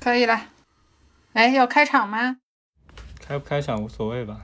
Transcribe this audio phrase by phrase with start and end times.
[0.00, 0.40] 可以了。
[1.32, 2.38] 哎，要开场吗？
[3.20, 4.40] 开不开场无所谓吧。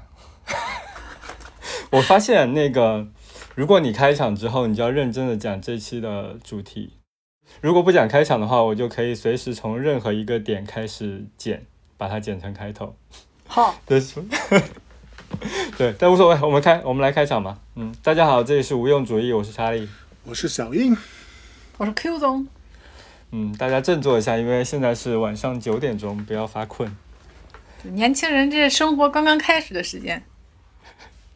[1.91, 3.09] 我发现那个，
[3.55, 6.99] 如果你开场之后，你就要认真的讲这期的主题。
[7.61, 11.67] 如果不讲开场的话，我就可以随时从任何一个点开始剪，
[11.97, 12.97] 把它剪成开头。
[13.47, 14.23] 好，这是，
[15.77, 17.59] 对，但无所谓，我们开，我们来开场吧。
[17.77, 19.89] 嗯，大家好，这里是无用主义，我是查理。
[20.25, 20.97] 我是小英，
[21.77, 22.47] 我是 Q 总。
[23.31, 26.95] 嗯，大家振作一下，因为现在是晚上九点钟，不要发困。
[27.83, 30.23] 年轻人这生活刚刚开始的时间。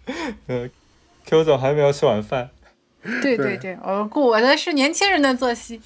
[0.46, 0.68] 呃
[1.26, 2.50] ，Q 总还没有吃晚饭。
[3.02, 5.80] 对对对对，我过的是年轻人的作息。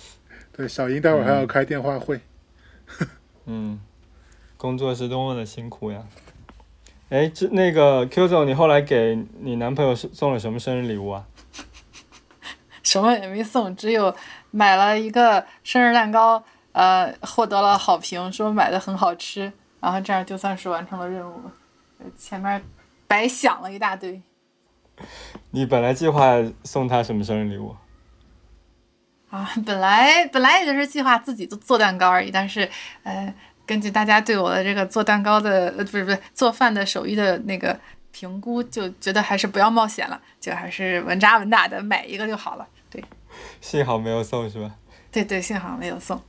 [0.56, 2.20] 对，小英待会儿还要开电话会。
[3.46, 3.80] 嗯，
[4.56, 6.02] 工作是多么的辛苦呀！
[7.12, 11.26] 哎，这那个 Q 总，你后来给你男朋友送送了什么生日礼物啊？
[12.82, 14.16] 什么也没送，只有
[14.50, 21.38] 买了一个生日蛋糕，呃，获得了好评，说买的很好吃，然后这样就算是完成了任务
[22.16, 22.64] 前面
[23.06, 24.22] 白想了一大堆。
[25.50, 27.76] 你本来计划送他什么生日礼物？
[29.28, 32.66] 啊，本来本来也就是计划自己做做蛋糕而已，但是
[33.02, 33.34] 呃，
[33.72, 37.74] 根据大家对我的这个做蛋糕的呃不是不是做饭的手艺的那个
[38.10, 42.68] 评估，就觉得还是不要冒险了，就还是稳扎稳打的买一个就好了。
[42.90, 43.02] 对
[43.62, 44.74] 幸好没有送是吧？
[45.10, 46.20] 对对，幸好没有送。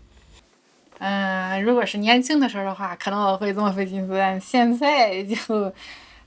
[0.99, 5.35] 嗯、如果是年轻的时候的话，可能我会这么费心思，但现在就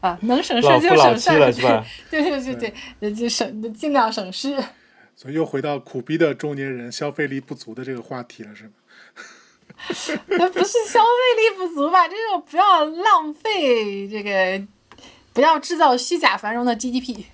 [0.01, 1.83] 啊，能省事 就省事儿，了是吧？
[2.11, 4.63] 对对对对对，就省尽量省事。
[5.15, 8.71] 所以又回到苦逼的中年人消费力不足的这个话题了，是吗？
[10.27, 12.09] 那不是消费力不足吧？
[12.09, 14.67] 这种不要浪费这个，
[15.33, 17.25] 不要制造虚假繁荣的 GDP。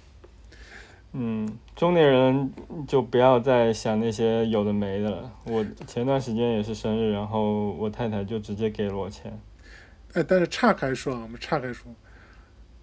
[1.13, 2.53] 嗯，中年人
[2.89, 5.31] 就不要再想那些有的没的了。
[5.45, 9.39] 我前段时间也是生日，然后我太太就直接给了我钱。
[10.15, 11.95] 哎，但是岔开说啊，我们岔开说，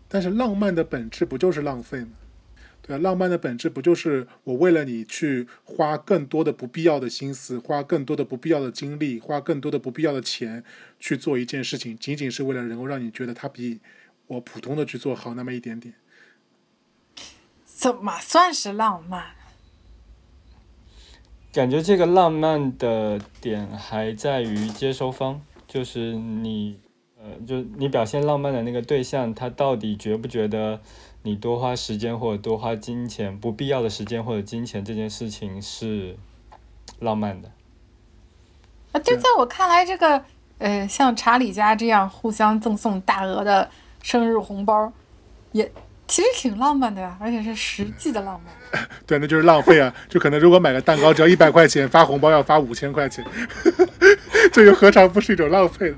[0.08, 2.12] 但是浪漫的本质不就是浪费吗？
[2.90, 10.64] 对啊，浪漫的本质不就是我为了你去花更多的不必要的心思，花更多的不必要的精力，花更多的不必要的钱
[11.00, 13.80] 去做一件事情，仅仅是为了能够让你觉得它比
[14.26, 15.94] 我普通的去做好那么一点点。
[17.64, 19.24] 怎么算是浪漫？
[21.54, 26.80] 感觉这个浪漫的点还在于接收方，就是你，
[27.20, 30.82] 呃，就你表现浪漫的那个对象，他到底觉不觉得
[31.24, 36.16] 你多花时间或者多花金钱，不必要的时间或者金钱这件事情是
[37.00, 37.52] 浪漫的？
[38.94, 40.24] 啊，就在我看来，这个
[40.58, 43.70] 呃，像查理家这样互相赠送大额的
[44.02, 44.92] 生日红包，
[45.52, 45.72] 也
[46.08, 48.84] 其实挺浪漫的呀，而且是实际的浪漫。
[49.06, 49.94] 对，那就是浪费啊！
[50.08, 53.26] 就可能如果买个蛋糕只要一百块钱，发红包要发五千块钱，
[54.54, 55.98] 这又何尝不是一种浪费呢？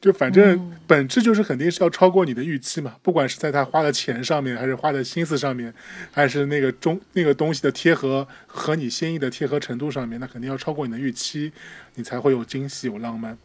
[0.00, 5.74] 就反正本质就是肯定是要超过你的预期嘛，不管是在他花的钱上面，还是花的心思上面，
[6.12, 11.52] 还是那个中那个东西的贴合和你心意的贴合程度上面，那肯定要超过你的预期，
[11.96, 13.36] 你才会有惊喜有浪漫。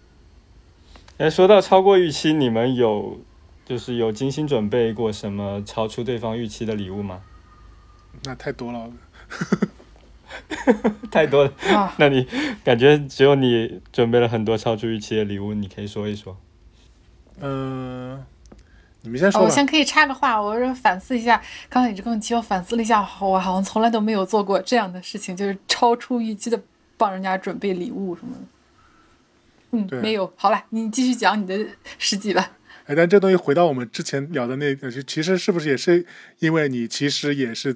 [1.18, 3.20] 哎，说到超过预期，你们有
[3.66, 7.22] 就是有精心准备过什么超出对方预期的礼物吗？
[8.26, 8.92] 那太多了，
[11.12, 12.28] 太多了，啊，那你
[12.64, 16.38] 感觉只有你准备了很多超出预期的礼物，你可以说一说。
[17.40, 18.24] 嗯、
[19.02, 19.42] 你们先说。
[19.42, 26.62] 哦我先可以插个话，我是反思一下，刚才你这个问题，我反思了一下，我好像从来都没有做过这样的事情，就是超出预期的
[26.98, 28.42] 帮人家准备礼物什么的。
[29.72, 30.32] 嗯，对没有。
[30.36, 31.66] 好了，你继续讲你的
[31.98, 32.52] 事迹吧。
[32.86, 36.06] 哎，但这东西回到我们之前聊的那个，就其实是不是也是
[36.40, 37.76] 因为你其实也是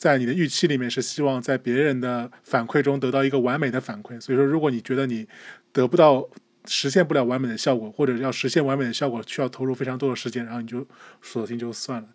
[0.00, 5.28] 在你的预期里面是希望在别人的反馈中得到一个完美的反馈，所以说如果你觉得你
[5.74, 6.26] 得不到
[6.64, 10.86] 实现不了完美的效果，或者要实现完美的效果需要投入非常多的时间，然后你就
[11.20, 12.08] 索性就算了。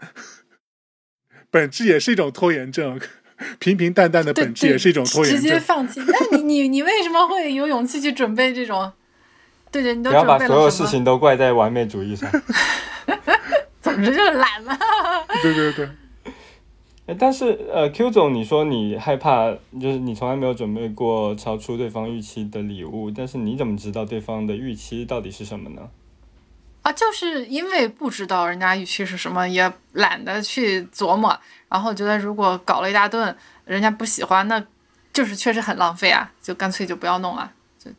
[1.52, 3.00] 本质也是一种拖延症，
[3.60, 5.44] 平平淡淡的本质也是一种拖延症。
[5.44, 6.02] 接放弃。
[6.08, 8.92] 那你你你为什么会有勇气去准备这种？
[9.72, 10.88] 对对，你都不要把准备所有事？
[10.88, 12.32] 情都怪在完美主义上。
[13.80, 14.76] 总之就是懒嘛。
[15.44, 15.92] 对对对，哎，
[17.20, 25.90] 但是呃，Q 总，你说你害怕，就是你从来没有准备过超出对方预期的礼物，但是你怎么知道对方的预期到底是什么呢？
[26.82, 33.36] 啊，就是因为不知道人家预期是什么，也懒得去琢磨，然后觉得如果搞了一大顿，
[33.66, 34.66] 人家不喜欢，那
[35.14, 37.52] 就是确实很浪费啊，就干脆就不要弄了。
[37.78, 37.92] 就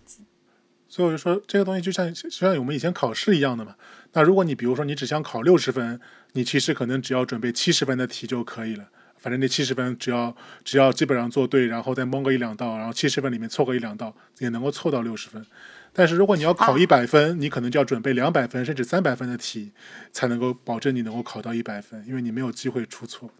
[0.88, 3.76] 所以我就说这个东西就像就像我们以前考试一样的嘛。
[4.14, 6.00] 那如果你比如说你只想考六十分，
[6.32, 8.88] 你其实可能只要准备七十分的题就可以了。
[9.18, 10.34] 反正那七十分只要
[10.64, 15.44] 只要基本上做对，然后再蒙个一两道，然后七十分里面凑个一两道，也能够凑到六十分。
[15.92, 19.72] 但是如果你要考啊一百分，你可能就要准备两百分甚至三百分的题，
[20.12, 23.30] 才能够保证你能够考到一百分，因为你没有机会出错。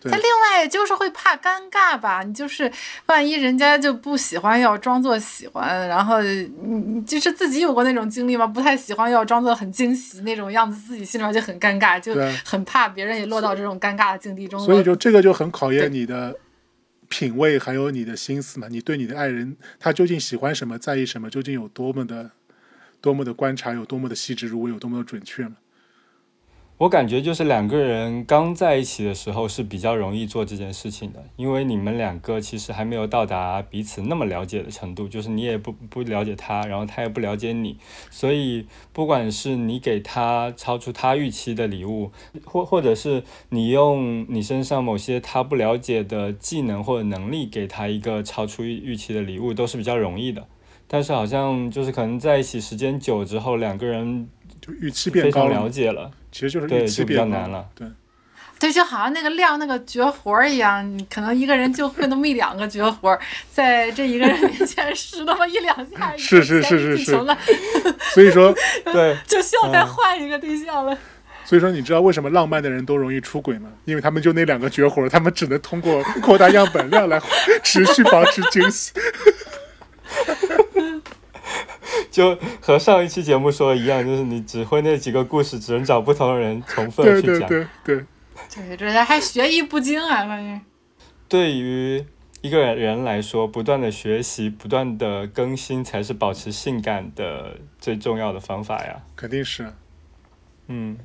[0.00, 2.70] 对他另外就是会怕尴尬吧，你就是
[3.06, 8.46] 万一人家就不喜欢，要装作喜欢，然后你你就是自己有过那种经历吗？
[8.46, 12.14] 不太喜欢要装作很惊喜那种样子，自己心里面就很尴尬，就
[12.44, 14.60] 很怕别人也落到这种尴尬的境地中。
[14.60, 16.36] 所以就这个就很考验你的
[17.08, 18.68] 品味，还有你的心思嘛。
[18.70, 22.30] 你对你的爱人，他究竟喜欢什么，在意什么，究竟有多么的、
[23.00, 25.56] 多么的观察，有多么的细致，如果有多么的准确嘛。
[26.78, 37.76] 我感觉就是两个人刚在一起的时候是比较容易做这件事情的，因为你们两个其实还没有到达彼此那么了解的程度，就是你也不不了解他，然后他也不了解你，
[38.12, 42.12] 所以不管是你给他超出他预期的礼物，
[42.44, 50.46] 或或者是你用你身上某些他不了解的技能或者能力给他一个超出预预期的礼物，都是比较容易的。
[50.90, 54.26] 但是好像就是可能在一起时间久之后，两个人
[54.68, 56.10] 就预期变高了解了。
[56.30, 57.64] 其实就是对预期变高难了。
[57.74, 57.88] 对，
[58.58, 63.18] 对，就好像那个亮那个绝活儿一样，你可能一个人就会那么一两个绝活儿，
[63.50, 67.04] 在这一个人面前 使那么一两下，是是是是是
[68.12, 68.54] 所以说，
[68.92, 70.96] 对，就需要再换一个对象了。
[71.44, 73.70] 所以说，你知道为什么浪漫的人都容易出轨吗？
[73.86, 77.18] 因为他们就那两个绝活，他们只能通过扩大样本量来
[77.64, 78.92] 持续保持惊喜。
[82.10, 87.48] 就和上一期节目说的一样，就是你只会那几个故事，只能找不同的人重复的去讲。
[87.48, 88.04] 对对
[88.54, 90.60] 对，对，这还学艺不精啊，关键。
[91.28, 92.04] 对于
[92.40, 99.02] 一个人来说，不断的学习、不断的更新，才是保持性感的最重要的方法呀。
[99.16, 99.70] 肯定是。
[100.68, 100.96] 嗯，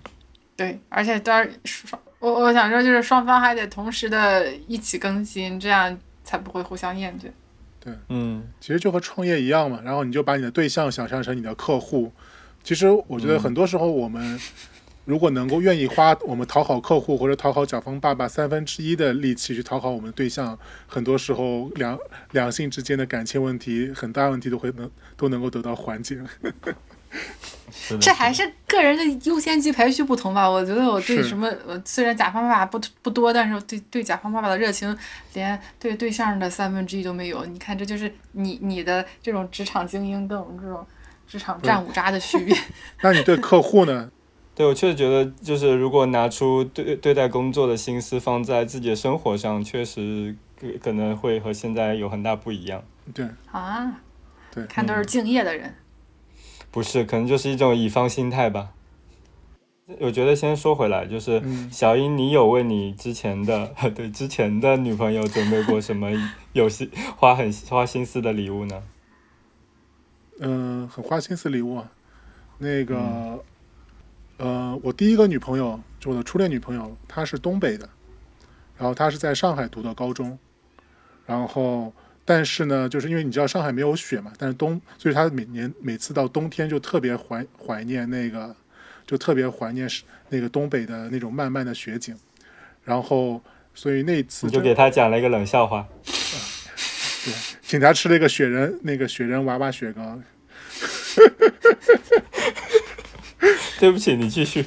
[0.56, 7.26] 对，而且当然双，我我想说就是双方还得同时的一起更新，这样才不会互相厌倦。
[8.10, 12.12] 嗯，其实就和创业一样嘛，然后你就把你的对象想象成你的客户。
[12.64, 14.40] 其实我觉得很多时候我们
[15.06, 20.58] 如果能够愿意花我们讨好客户或者讨好甲方爸爸三分之一的力气去讨好我们的对象，
[20.88, 22.00] 很多时候两
[22.32, 26.22] 两性之间的感情问题很大问题都会能都能够得到缓解。
[28.00, 30.50] 这还是个人的优先级排序不同吧？
[30.50, 34.96] 我觉得我对什么，呃，虽然甲方爸爸不不多，但是我对对甲方爸爸的热情
[35.34, 37.46] 连对对象的三分之一都没有。
[37.46, 40.86] 你看，这就是你你的这种职场精英跟我们这种
[41.28, 42.56] 职场战五渣的区别。
[43.02, 44.10] 那你对客户呢？
[44.56, 52.84] 对，我确实觉得，就是如果拿出对对待工作的心思放在自己的生活上，确实可可能会和现在有很大不一样。
[53.14, 54.00] 对，啊，
[54.54, 55.74] 对看都是敬业的人。
[56.74, 58.72] 不是，可能就是一种乙方心态吧。
[60.00, 66.10] 我觉得先说回来，就是嗯小英，你有为你之前的 对之前的女朋友准备过什么
[66.54, 68.82] 有心花很花心思的礼物呢？
[70.40, 71.92] 嗯、很花心思礼物啊。
[72.58, 73.44] 那个，
[74.38, 77.88] 呃，我第一个女朋友，就我的初恋女朋友，她是东北的，
[78.78, 80.40] 然后她是在上海读的高中，
[81.28, 81.94] 然后
[82.26, 88.56] 但是呢，就是因为你知道上海没有雪嘛，但是冬，所以他每年每次到冬天就特别怀怀念那个，
[89.06, 92.18] 就特别怀念是那个东北的那种漫漫的雪景，
[92.84, 93.42] 然后
[93.74, 95.88] 所以那次就给他讲了一个冷笑话。
[97.26, 100.20] 对请他吃了一个雪人那个雪人娃娃雪糕，
[103.80, 104.66] 对不起，你继续。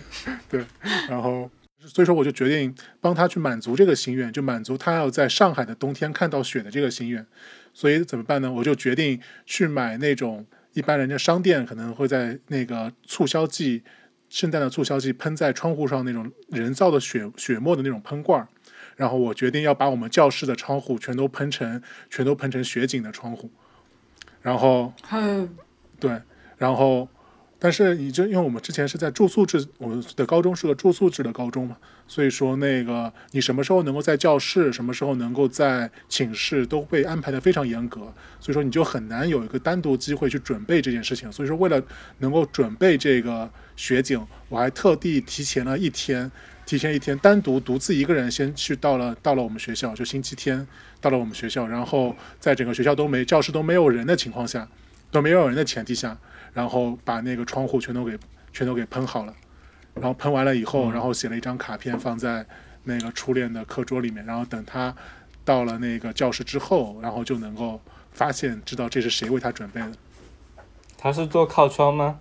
[0.48, 0.64] 对
[1.08, 1.50] 然后，
[1.86, 7.24] 所以说我就决定帮他去满足这个心愿，就满足他要在上海的冬天看到雪的这个心愿。
[7.72, 8.50] 所以怎么办呢？
[8.50, 13.82] 我就决定去买那种一般人家商店可能会在那个促销季、
[14.28, 18.48] 圣诞的促销季喷在窗户上那种人造的雪雪沫的那种喷罐儿。
[18.96, 23.50] 然后我决定要把我们教室的窗户全都喷成全都喷成雪景的窗户。
[24.40, 25.56] 然后嗯，
[26.00, 26.22] 对，
[26.56, 27.08] 然后，
[27.58, 41.32] 但是你就因为我们之前是在住宿制，我们的高中是个住宿制的高中嘛，所以说那个你什么时候能够在教室，什么时候能够在寝室，都被安排的非常严格，所以说你就很难有一个单独机会去准备这件事情。
[41.32, 41.82] 所以说，为了
[42.18, 46.30] 能够准备这个雪景，我还特地提前了一天。
[46.66, 50.66] 提前一天，单独独自一个人先去到了到了我们学校，就星期天
[51.00, 54.68] 到了我们学校，然后在整个学校都没教室都没有人的情况下，
[55.12, 56.18] 都没有人的前提下，
[56.56, 58.18] 然后把那个窗户全都给
[58.50, 59.34] 全都给喷好了，
[59.92, 62.46] 然后喷完了以后，然后写了一张卡片放在
[62.84, 64.96] 那个初恋的课桌里面，然后等他
[65.44, 67.78] 到了那个教室之后，然后就能够
[68.12, 69.92] 发现知道这是谁为他准备的。
[70.96, 72.20] 他是做靠窗吗？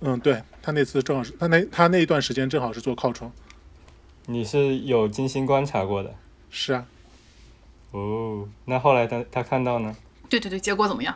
[0.00, 3.30] 嗯，对他那次正好是他那他那一段时间正好是做靠窗，
[4.24, 6.14] 你是有精心观察过的
[6.48, 6.86] 是啊，
[7.90, 8.48] 哦。
[8.64, 9.94] 那后来他他看到呢？
[10.30, 11.14] 对对对，结果怎么样？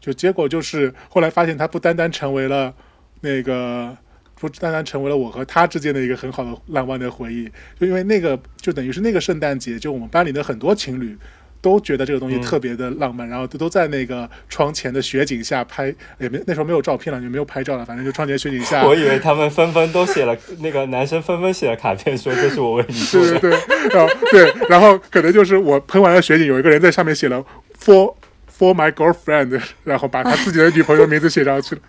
[0.00, 2.74] 就结果就是后来发现他不单单成为了
[3.20, 3.96] 那个。
[4.38, 7.50] 不单单成为了我和他之间的一个很好的浪漫的回忆，
[7.80, 11.16] 就因为那个就等于是那个圣诞节，就我们班里的很多情侣
[11.62, 15.86] 都觉得这个东西嗯特别的浪漫，然后都都在那个窗前的雪景下拍，
[16.18, 23.58] 也没那时候没有照片了，也没有拍照了，反正就窗前雪景下，我以为他们纷纷都写了，那个男生纷纷写了卡片说这是我为你做 对对的。
[23.88, 27.42] 对，然后对，然后可能就是我喷完了雪景，有一个人在上面写了
[27.82, 28.14] for
[28.58, 31.82] for my girlfriend， 然后把他自己的女朋友名字写上去了。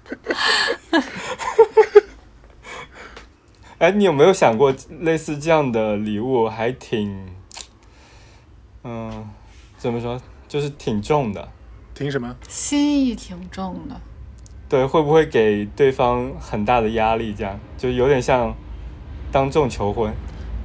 [3.79, 7.29] 哎，你有没有想过类似这样的礼物还挺，
[8.83, 9.29] 嗯，
[9.77, 11.47] 怎么说，就是挺重的。
[11.93, 12.35] 挺什么？
[12.47, 14.01] 心意挺重的。
[14.67, 17.33] 对，会不会给对方很大的压力？
[17.33, 18.55] 这样就有点像
[19.31, 20.13] 当众求婚。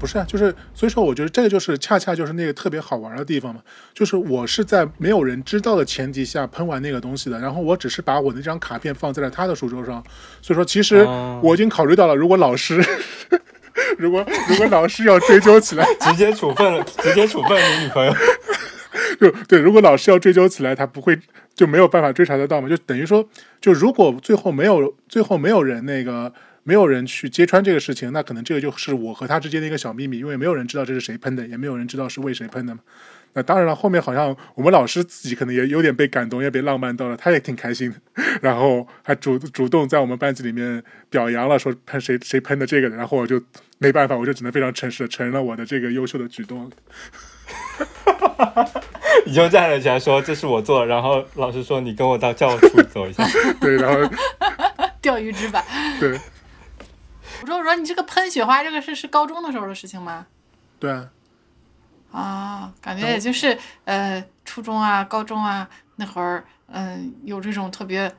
[0.02, 3.60] 不是啊，就是所以说，我觉得这个就是恰恰就是那个特别好玩的地方嘛。
[3.94, 10.02] 就是我是在没有人知道的前提下喷完那个东西的，然后我只是把我那张卡片放在了他的书桌上。
[10.40, 12.84] 所以说，其实哦我已经考虑到了，如果老师，
[13.96, 18.12] 如果如果老师要追究起来，直接处分了，直接处分你女朋友。
[19.20, 21.16] 就对，如果老师要追究起来，他不会
[21.54, 22.68] 就没有办法追查得到嘛？
[22.68, 23.24] 就等于说，
[23.60, 26.32] 就如果最后没有最后没有人那个
[26.64, 32.80] 没有人去揭穿这个事情，那可能这个就是我和他之间的一个小秘密，因为没有人知道这是谁喷的，也没有人知道是为谁喷的嘛。
[33.34, 37.96] 那当然了，后面好像我们老师自己可能也有点被感动，也被浪漫到了，他也挺开心的，
[38.42, 43.42] 然后还主主动在我们班级里面表扬了，说喷谁谁喷的这个的，然后我就
[43.78, 46.70] 没办法，我就只能非常诚实的承认了我的这个优秀的举动。
[49.24, 53.26] 你就站了起来说这是我做的，然后老师说你跟我到教务处走一下。
[53.58, 53.98] 对，然后
[55.00, 55.64] 钓鱼执法。
[55.98, 56.20] 对
[57.42, 60.24] 我说我说你这个喷雪花这个是是高中的时候的事情吗？
[60.78, 61.10] 对啊，
[62.12, 68.12] 啊，感觉也就是呃初中啊、高中啊那会儿，嗯、有这种特别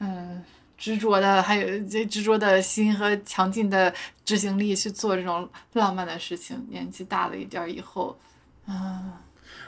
[0.00, 0.42] 嗯
[0.76, 3.94] 执着的，还有这执着的心和强劲的
[4.24, 6.66] 执行力去做这种浪漫的事情。
[6.68, 8.18] 年纪大了一点儿以后，
[8.66, 9.12] 嗯、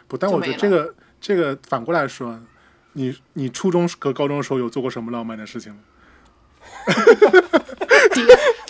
[0.08, 2.40] 不，但我觉得这个这个反过来说，
[2.94, 5.80] 你你初中和高中的时候有做过什么浪漫的事情吗？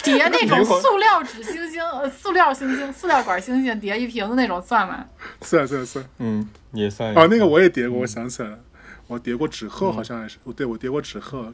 [0.04, 5.04] 叠叠那种塑料纸星星、呃塑料星星、塑料管星星叠一瓶的那种算吗？
[5.42, 6.04] 是啊是啊是啊。
[6.18, 7.14] 嗯，也算。
[7.14, 8.58] 哦，那个我也叠过，我想起来了，
[9.06, 11.52] 我叠过纸鹤，好像还是，我对我叠过纸鹤，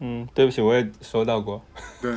[0.00, 1.64] 嗯，对不起，我也收到过。
[2.02, 2.14] 对，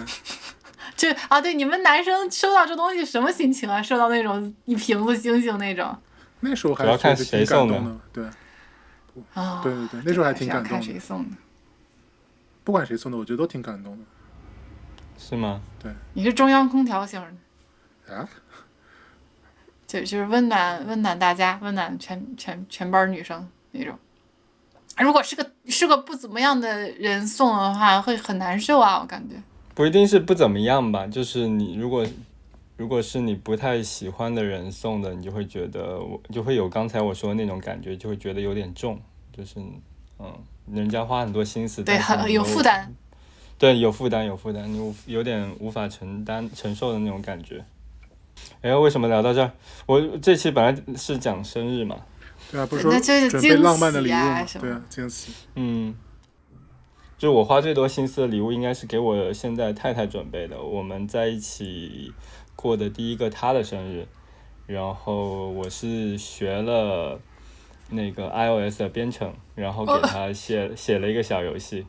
[0.96, 3.82] 就啊，对，你们男生收到这东西什么心情啊？
[3.82, 5.96] 收到那种一瓶子星星那种
[6.42, 8.26] 那时候还主要看谁送的感动的，对
[9.34, 9.62] 啊？
[9.64, 11.38] 对对对，那时候还挺感动的，谁送的。
[12.64, 14.04] 不管谁送的，我觉得都挺感动的
[15.30, 15.62] 是吗？
[15.82, 17.22] 对你是中央空调型
[18.08, 18.28] 的，啊。
[19.86, 23.94] 就就是温暖温暖大家，温暖全全全班女生那种。
[24.98, 29.36] 如果是个是个不怎么样的人送的话，会很难受啊，我感觉。
[29.76, 32.06] 不一定是不怎么样吧，就是你如果
[32.78, 39.00] 如果是你不太喜欢的人送的，你就会觉得我就会有刚才我说的那种感觉，就会觉得有点重，
[39.32, 39.60] 就是
[40.20, 40.34] 嗯，
[40.72, 42.94] 人家花很多心思，对，很有负担。
[43.62, 47.64] 对，有负担，有负担，你无有点无法承担承受的那种感觉。
[48.62, 49.52] 哎，为什么聊到这儿？
[49.86, 51.98] 我这期本来是讲生日嘛，
[52.52, 55.32] 对啊，不是说那就是准备浪漫的礼物对啊，惊喜。
[55.54, 55.94] 嗯，
[57.20, 60.60] 就我花最多心思的礼物，应该是给我现在太太准备的。
[60.60, 62.12] 我们在一起
[62.56, 64.08] 过的第一个她的生日，
[64.66, 67.20] 然后我是学了
[67.92, 71.86] 那个 iOS 的编程，然后给她写写了一个小游戏。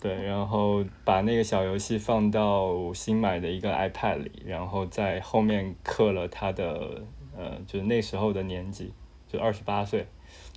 [0.00, 7.02] 对，然后把那个小游戏放到新买的一个 iPad 里，然后在后面刻了他的
[7.36, 8.92] 呃，就是那时候的年纪，
[9.28, 10.06] 就二十八岁。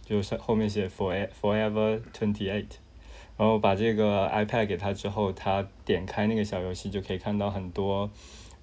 [0.03, 2.65] 就是后面写 for forever twenty eight，
[3.37, 8.09] 然后把这个 iPad 给他之后，他点开那个小游戏就可以看到很多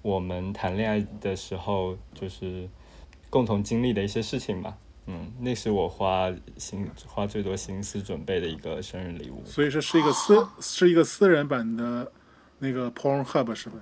[0.01, 2.67] 我们谈恋爱的时候就是
[3.29, 4.77] 共同经历的一些事情吧。
[5.07, 9.41] 嗯，那是我花心花最多心思准备的一个生日礼物。
[9.45, 12.11] 所以说是一个私是一个私人版的
[12.59, 13.75] 那个 Pornhub 是吧？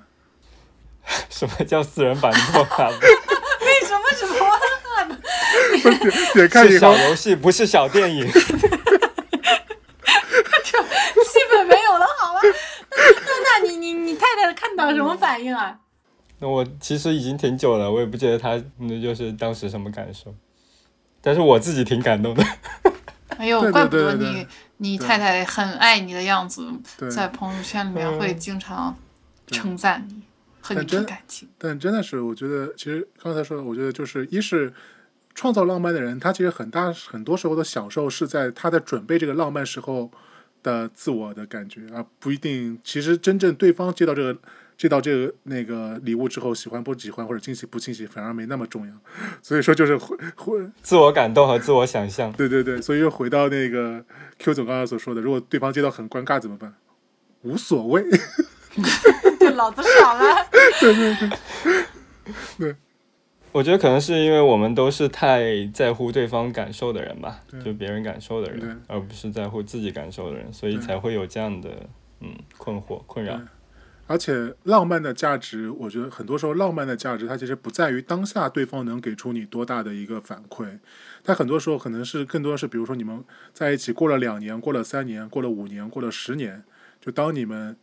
[1.29, 2.93] 什么叫私人版的 Pornhub？
[3.65, 5.19] 为什么是罗汉呢？
[6.33, 8.27] 点开以是后小，游戏，不是小电影。
[11.25, 12.39] 气氛没有了，好吧？
[12.91, 15.79] 那那那你你你太太看到什么反应啊？
[16.39, 20.33] 那我其实已经挺久了，我也不记得她那就是当时什么感受，
[21.25, 22.43] 但是我自己挺感动的。
[23.37, 26.71] 哎呦，怪不得对对你你对太太很爱你的样子，
[27.09, 28.95] 在朋友圈里面会经常
[29.47, 30.21] 称赞你。
[30.61, 31.47] 和你但真感情。
[31.57, 34.73] 但真的是，我觉得其实刚才说的，我觉得就是一是
[35.33, 40.09] 创造浪漫的人，他其实很大很多时候的享受是在他在准备这个浪漫时候
[40.63, 44.39] 的自我的感觉，而不一定其实真正对方接到这个
[44.77, 48.93] 接到这个那个礼物之后，喜欢不喜欢或者惊喜不惊喜，反而没那么重要。
[49.41, 52.31] 所以说就是会会自我感动和自我想象。
[52.33, 54.03] 对对对，所以又回到那个
[54.39, 56.73] Q 总刚刚所说的，如果对方接到很尴尬怎么办？
[57.43, 58.03] 无所谓。
[59.39, 60.47] 对，老子爽了。
[60.81, 61.29] 对对对
[62.57, 62.75] 对
[63.53, 71.69] 我觉得可能是因为我们都是太在乎对方感受的人吧，就别人感受的人，而不是在乎自己感受的人，所以才会有这样的
[72.19, 73.39] 嗯困惑困扰。
[74.07, 80.77] 而且浪漫的价值，我觉得很多时候浪漫的价值，它其实不在于当下对方能给出你多大的一个反馈，
[81.23, 86.63] 它很多时候可能是更多的是，比如说你们在一起过了两年，过了三年，过了五年，过了十年，
[87.01, 87.75] 就当你们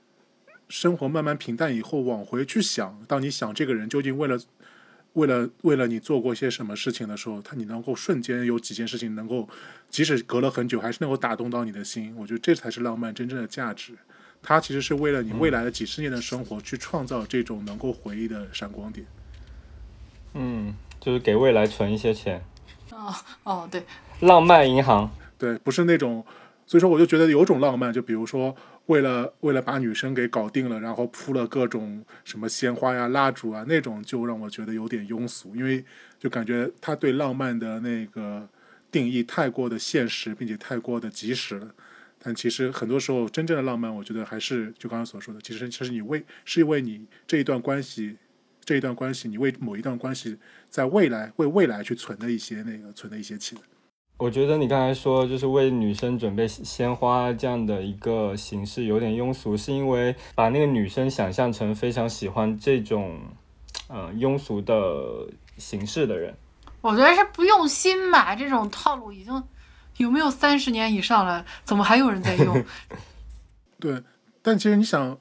[0.69, 4.39] 生活慢慢平淡以后，往回去想，当你想这个人究竟为了
[5.15, 9.49] 为了为了你做过些什么事情的时候，他你能够瞬间有几件事情能够，
[9.91, 12.15] 即使隔了很久，还是能够打动到你的心。
[12.17, 13.95] 我觉得这才是浪漫真正的价值。
[14.43, 19.07] 它其实是为了你未来的几十年的生活去创造这种能够回忆的闪光点。
[20.35, 22.43] 嗯，就是给未来存一些钱，
[22.91, 23.85] 哦哦，对，
[24.21, 25.11] 浪漫银行。
[25.39, 26.25] 对，不是那种，
[26.67, 28.57] 所以说我就觉得有种浪漫，就比如说
[28.87, 35.85] 为了为了把女生给搞定了，然后铺了各种什么鲜花呀、蜡烛啊，那种就让我觉得有点庸俗，因为
[36.19, 38.49] 就感觉他对浪漫的那个
[38.91, 41.69] 定义太过的现实，并且太过的及时了。
[42.25, 48.17] 但其实很多时候，真正的浪漫，我觉得还是就刚刚所说的，其实其实你为是因为你这一段关系，
[48.65, 50.39] 这一段关系，你为某一段关系
[50.69, 53.59] 在未来为未来去存的一些那个存的一些钱。
[54.19, 63.19] 我觉得你刚才说就是为女生准备鲜花这样的一个形式有点庸俗，是因为把那个女生想象成非常喜欢这种，
[63.89, 65.27] 呃，庸俗的
[65.57, 66.33] 形式的人。
[66.83, 69.43] 我觉得是不用心吧，这种套路已经
[69.99, 72.65] 有没有三十年以上了，怎么还有人在用？
[73.79, 74.03] 对，
[74.41, 75.19] 但其实你想，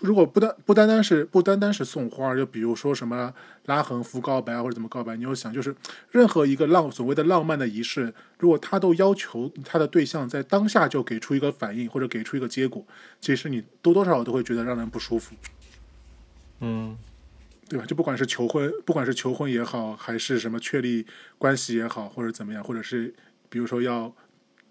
[0.00, 3.32] 如果不单不单单是不单单是送花，就比如说什么
[3.66, 5.74] 拉横幅告白啊或者怎么告白，你要想，就是
[6.10, 12.84] 任何一个浪所谓的浪漫的仪式，如果他都要求他的对象在当下就给出一个反应或者给出一个结果，
[13.20, 15.34] 其实你多多少少都会觉得让人不舒服，
[16.60, 16.96] 嗯，
[17.68, 17.86] 对吧？
[17.86, 21.06] 就不管是求婚，不管是求婚也好，还是什么确立
[21.38, 23.14] 关系也好，或者怎么样，或者是
[23.52, 24.10] 比如说要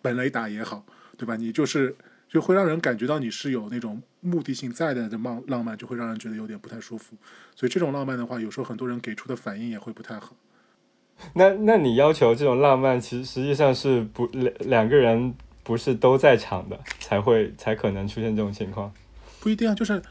[0.02, 0.84] 本雷打也好，
[1.16, 1.36] 对吧？
[1.36, 1.96] 你就是
[2.28, 7.16] 就会让人感觉到你是有那种目的性在的，这浪浪漫就会让人觉得有点不太舒服。
[7.56, 10.36] 所以这种浪漫的话，有时候很多人给出的反应也会不太好。
[11.36, 18.92] 那那你要求这种浪漫，其实实际上是不两两个人不是都在场的，才会才可能出现这种情况。
[19.40, 20.02] 不一定啊，就是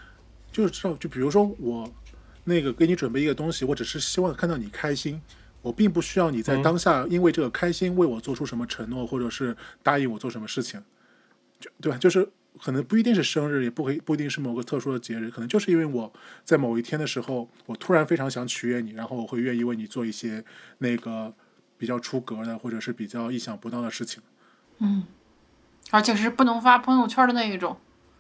[0.53, 1.93] 就是知道，就比如说我
[2.45, 5.21] 那个给你准备一个东西，我只是希望看到你开心，
[5.63, 10.83] 我并不需要你在嗯当下因为这个开心为我做出什么承诺，或者是答应我做什么事情，
[11.59, 11.99] 就对吧？
[11.99, 12.29] 就是
[12.61, 16.13] 可能不一定是生日，也不会不一定是某个特殊的节日，可能就是因为我
[16.45, 20.45] 在某一天的时候，我突然非常想取悦你，然后我会愿意为你做一些
[20.79, 21.33] 那个
[21.79, 24.23] 比较出格的，或者是比较意想不到的事情。
[24.79, 25.05] 嗯，
[25.91, 27.77] 而且是不能发朋友圈的那一种。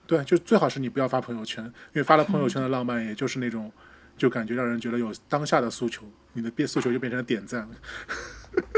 [0.06, 3.72] 对，就最好是你不要发朋友圈，因为发了朋友圈的浪漫，也就是那种，
[4.20, 6.04] 就感觉让人觉得有当下的诉求，
[6.34, 7.70] 你的变诉求就变成了点赞了。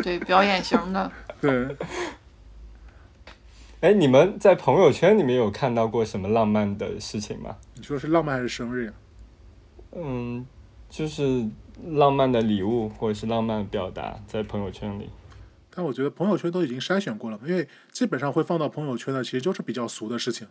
[0.04, 1.10] 对，表演型的。
[1.40, 1.76] 对，
[3.80, 7.56] 哎，你们在朋友圈里面有看到过什么浪漫的事情吗？
[7.74, 8.92] 你说是浪漫还是生日呀？
[9.96, 10.46] 嗯，
[10.88, 11.48] 就是
[11.84, 15.10] 浪漫的礼物或者是浪漫的表达在朋友圈里。
[15.74, 20.46] 但我觉得朋友圈都已经筛选过了，因为基本上会放到朋友圈的，其实就是比较俗的事情，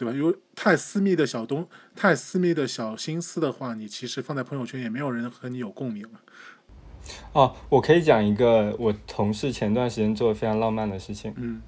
[0.00, 0.16] 对吧？
[0.16, 6.20] 因为太私密的小东、太私密的小心思的话，你其实放在朋友圈也没有人和你有共鸣了。
[7.34, 11.34] 哦，我可以讲一个我同事前段时间做的非常浪漫的事情。
[11.36, 11.60] 嗯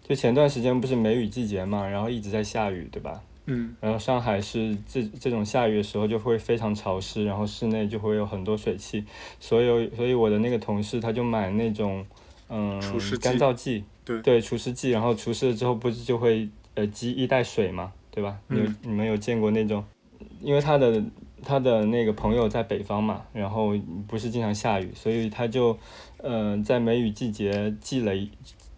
[0.00, 3.20] 就前段时间不是梅雨季节嘛，然后一直在下雨，对吧？
[3.46, 9.04] 嗯然后上海是这这种下雨的时候就会非常潮湿，然后室内就会有很多水汽，
[9.40, 12.06] 所以所以我的那个同事他就买那种
[12.48, 18.38] 嗯除湿干燥剂，对对除湿剂，然后除湿了之后不是就会呃积一袋水嘛，对吧？
[18.48, 19.84] 你有嗯你们有见过那种？
[20.40, 21.02] 因为他的
[21.44, 25.78] 他的那个朋友在北方嘛，然后不是经常下雨，所以他就
[26.18, 28.30] 呃在梅雨季节寄了一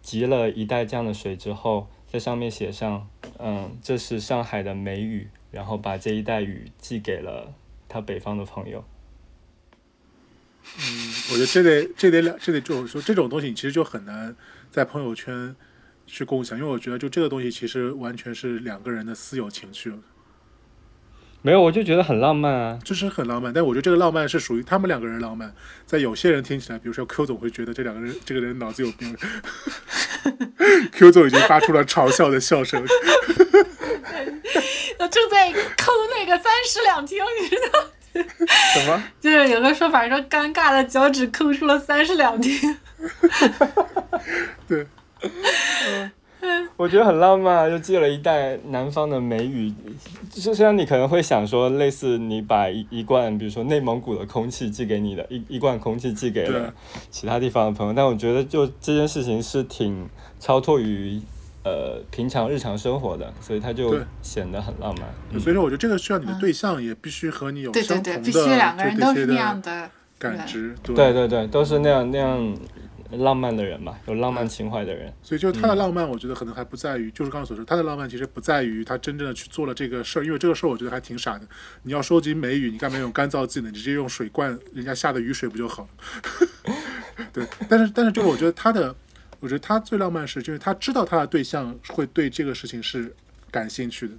[0.02, 7.54] 集了一袋这样的水之后，在上面写上嗯，这是上海的梅雨，然后把这一袋雨寄给了
[7.88, 8.84] 他北方的朋友。
[10.64, 14.34] 嗯我觉得这得这得两这得就是说这种东西，你其实就很难
[14.70, 15.54] 在朋友圈
[16.06, 19.96] 去共享，因为我觉得就这个东西其实完全是两个人的私有情绪了。
[21.42, 22.78] 没有，我就觉得很浪漫啊。
[22.82, 29.14] 就是很浪漫，但我觉得这个浪漫是属于他们两个人浪漫，在有些人听起来，比如说 Q 总会觉得这两个人这个人脑子有病，
[30.92, 32.82] Q 总已经发出了嘲笑的笑声。
[34.98, 37.90] 我正在抠那个三室两厅，你知道？
[38.72, 39.04] 什么？
[39.20, 42.78] 就是有个说法说，尴尬的脚趾抠出了三室两厅。
[44.66, 44.86] 对，
[46.76, 49.72] 我觉得很浪漫啊，就寄了一袋南方的梅雨。
[50.30, 56.74] 就虽然你可能会想说，类似你把一一罐，比如说内蒙古的空气寄给你的，一一罐空气寄给了
[57.10, 60.06] 其他地方的朋友，但我觉得就这件事情是挺
[60.40, 61.20] 超脱于
[61.62, 65.04] 呃平常日常生活的，所以它就显得很浪漫。
[65.30, 69.90] 嗯所以说我觉得这个需要你的对象也必须和你有对对对，相同的必须两个人都是那样的。
[70.16, 70.74] 感知。
[70.82, 72.56] 对对对对，都是那样那样
[73.16, 75.12] 浪漫的人嘛，有浪漫情怀的人。
[75.22, 81.46] 所以就是他的浪漫，我觉得可能还不在于，就是刚刚所说，他的浪漫其实不在于他真正的去做了这个事儿，因为这个事儿我觉得还挺傻的。
[81.82, 83.70] 你要收集梅雨，你干嘛用干燥剂呢？
[83.70, 86.48] 你直接用水灌人家下的雨水不就好了？
[87.32, 88.94] 对， 但是但是就是我觉得他的，
[89.40, 93.14] 我觉得他最浪漫是，就是他知道他的对象会对这个事情是
[93.50, 94.14] 感兴趣的。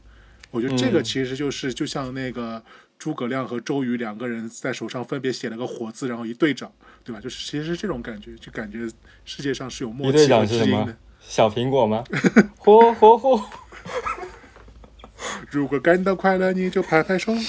[0.52, 2.64] 我觉得这个嗯其实就是就像那个
[2.98, 6.72] 诸葛亮和周瑜两个人在手上分别写了个火字，然后一对掌，
[7.04, 7.20] 对吧？
[7.20, 8.88] 就是其实是这种感觉，就感觉
[9.24, 10.98] 世界上是有默契的。？
[11.20, 12.04] 小苹果吗？
[12.60, 13.44] 嚯 嚯嚯！
[15.50, 17.34] 如果感到快乐，你就拍拍手。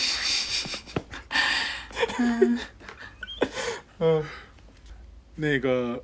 [3.99, 4.25] 嗯，
[5.35, 6.03] 那个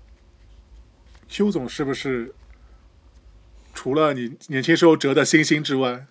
[1.29, 2.35] Q 总是不是
[3.73, 6.07] 除了你年轻时候折的星星之外，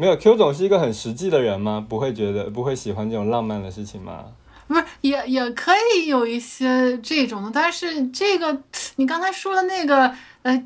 [0.00, 1.84] 没有 Q 总是一个很实际的人吗？
[1.86, 4.24] 不会觉得不会喜欢这种浪漫的事情吗？
[4.66, 8.62] 不是，也也可以有一些这种的，但是这个
[8.96, 10.10] 你刚才说的那个
[10.40, 10.64] 呃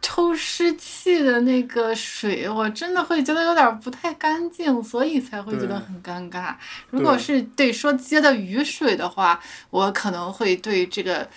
[0.00, 6.56] 抽湿器的那个水，我真的会觉得有点不太干净，所以才会觉得很尴尬。
[6.90, 9.38] 如果是对说接的雨水的话，
[9.70, 11.28] 我可能会对这个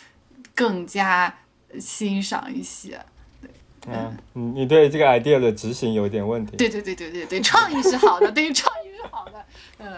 [0.55, 1.31] 更加
[1.79, 2.99] 欣赏一些。
[3.87, 6.57] 嗯，你你对这个 idea 的执行有点问题。
[6.57, 9.45] 对对对对对对，创意是好的，对于创意是好的，
[9.79, 9.93] 嗯，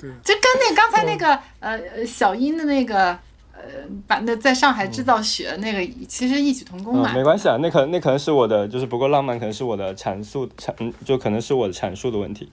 [0.00, 3.10] 对就跟那刚才那个呃呃小英的那个
[3.52, 3.60] 呃
[4.06, 12.50] 把那在上海制造雪那个其实异曲同工嘛嗯，，没关系啊，那可那可能是我的，就是不够浪漫，可能是我的阐述阐，嗯就可能是我的阐述的问题。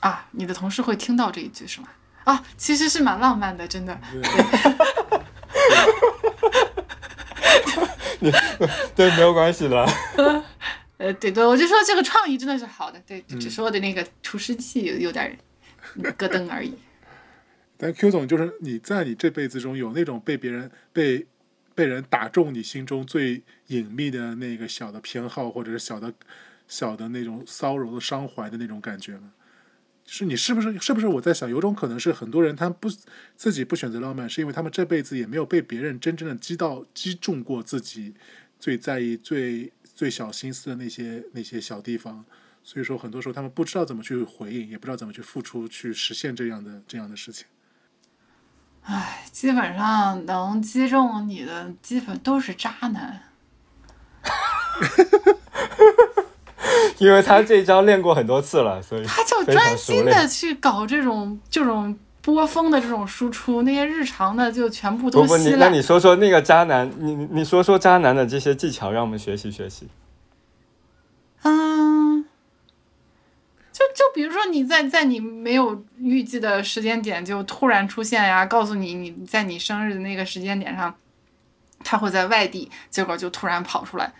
[0.00, 1.88] 啊，你的同事会听到这一句是吗？
[2.24, 3.98] 啊，其实是蛮浪漫的，真的。
[8.94, 9.86] 对，没有关系的。
[10.98, 15.38] 呃，对对，我就说这个创意真的是好的，对，只是我的那个除湿器有有点
[15.96, 16.74] 嗯咯噔而已。
[17.76, 21.26] 但 Q 总就是你在你这辈子中有那种被别人被
[21.74, 26.12] 被人打中你心中最隐秘的那个小的偏好，或者是小的
[26.66, 29.32] 小的那种骚扰的伤怀的那种感觉吗？
[30.08, 32.88] 是你是不是是不是我在想，有种可能是很多人他不
[33.34, 38.14] 自己不选择浪漫，是因为他们这辈子也没有被别人真正的击到击中过自己
[38.58, 42.24] 最在意、最最小心思的那些那些小地方，
[42.62, 47.46] 所以说很多时候他们不知道怎么去回应，也不知道怎么去付出，去实现这样的这样的事情。
[48.82, 53.25] 唉，基本上能击中你的，基本都是渣男。
[57.04, 60.26] 因为他这一招练过很多次了，所以 他就专心的。
[60.26, 65.68] 去搞这种这种波峰的这种输出，那些日常的就全部都不不，你那。
[65.68, 69.88] 你说说那个渣男，你你你说说渣男的这些技巧，让我们学习学习。
[71.42, 72.24] 嗯，
[73.70, 80.92] 就就比如说你在在你没有预计的时间点就突然出现呀，告诉你你在你生日的那个时间点上，
[81.84, 84.12] 他会在外地，结果就突然跑出来，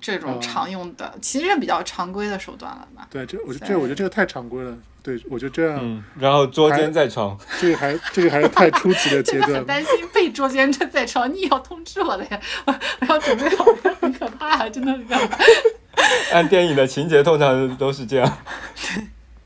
[0.00, 3.06] 这种哦常用的、其实是比较常规的手段了吧？
[3.10, 4.76] 对，这我觉得这我觉得这个太常规了。
[5.02, 9.52] 对，我觉得这样、嗯，然后捉奸在床，这个还这个还是太初级的这 阶段了。
[9.52, 13.66] 个很担心被捉奸在床，你也要通知我的呀，我我要准备好，
[14.00, 15.44] 很可怕啊，真的很可怕。
[16.32, 18.38] 按电影的情节通常都是这样。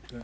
[0.07, 0.17] 对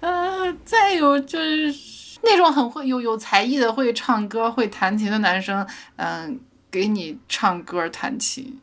[0.00, 1.74] 呃，再有就是
[2.22, 8.60] 那种很会有有才艺的、会唱歌、会弹琴的男生，嗯、给你唱歌弹琴，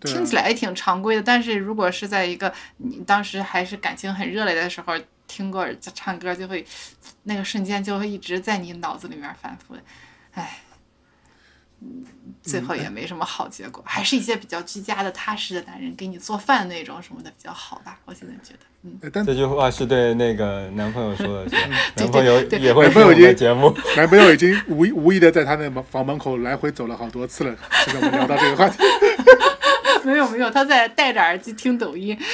[0.00, 1.22] 听起来也挺常规的。
[1.22, 4.94] 但是如果是在一个你当时还是感情很热烈的时候
[5.26, 6.64] 听过唱歌，就会
[7.24, 9.76] 那个瞬间就会一直在你脑子里面反复。
[10.32, 10.71] 唉，嗯
[12.42, 17.98] 最后也没什么好结果，还是一些比较居家的、踏实的男人给你做饭那种什么的比较好吧。
[18.04, 19.24] 我现在觉得，嗯。
[19.24, 21.76] 这句话是对那个男朋友说的，是吧？
[21.94, 23.72] 对男朋友对也会听我们的节目。
[23.96, 27.56] 男朋友已经无意无意的在他那房房门口来回走了好多次了。
[27.86, 28.78] 现在我们聊到这个话题，
[30.02, 32.18] 没有没有，他在戴着耳机听抖音。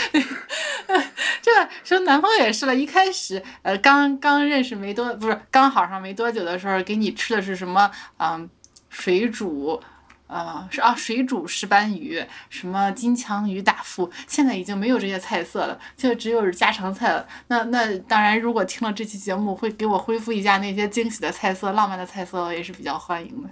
[1.42, 7.90] 这个说男朋友也是了，一开始呃刚刚认识没多，不是刚好上没多久的时候，给你吃的是什么？
[8.18, 8.48] 嗯，
[8.88, 9.81] 水煮。
[10.27, 17.27] 呃，是啊，水煮石斑鱼，什么金枪鱼打腹，现在已经没有这些菜色了，就只有家常菜了。
[17.46, 23.48] 那那当然，如果听了这期节目，会给我恢复一下那些惊喜的菜色、浪漫的菜色，我也是比较欢迎的。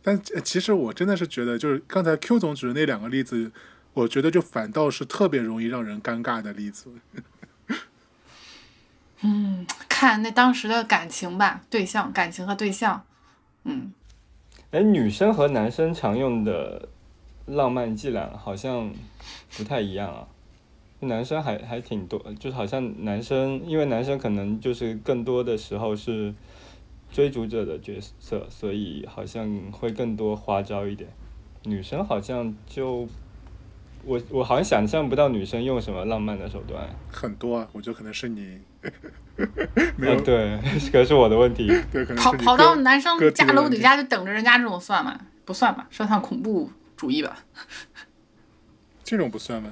[0.00, 3.52] 但其实我真的是觉得，就是刚才 Q 总举的那两个例子，
[3.92, 6.90] 我觉得就反倒是特别容易让人尴尬的例子。
[9.22, 13.04] 嗯看那当时的感情吧，对象、感情和对象，
[13.64, 13.92] 嗯。
[14.70, 16.88] 哎，女生和男生常用的
[17.46, 18.92] 浪漫伎俩好像
[19.56, 20.26] 不太一样啊。
[21.00, 26.32] 男生还还挺多，就是好像男生，因为男生可能就是更多的时候是
[27.10, 31.10] 追逐者的角色，所以好像会更多花招一点。
[31.64, 33.06] 女生好像就
[34.04, 36.88] 我我好像想象不到女生用什么浪漫的手段。
[37.10, 38.58] 很多啊，我觉得可能是你
[39.96, 40.58] 没有、啊，对，
[40.90, 41.66] 可能是我的问题。
[41.92, 45.18] 对，可能是跑跑到男生家楼底下就等着人家这种算吗？
[45.44, 47.36] 不算吧，算上恐怖主义吧。
[49.04, 49.70] 这种不算吗？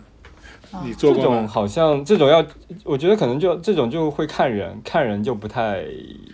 [0.72, 1.48] 啊你做过这种？
[1.48, 2.46] 好像这种要，
[2.84, 5.84] 我觉得可能就这种就会看人，看人就不太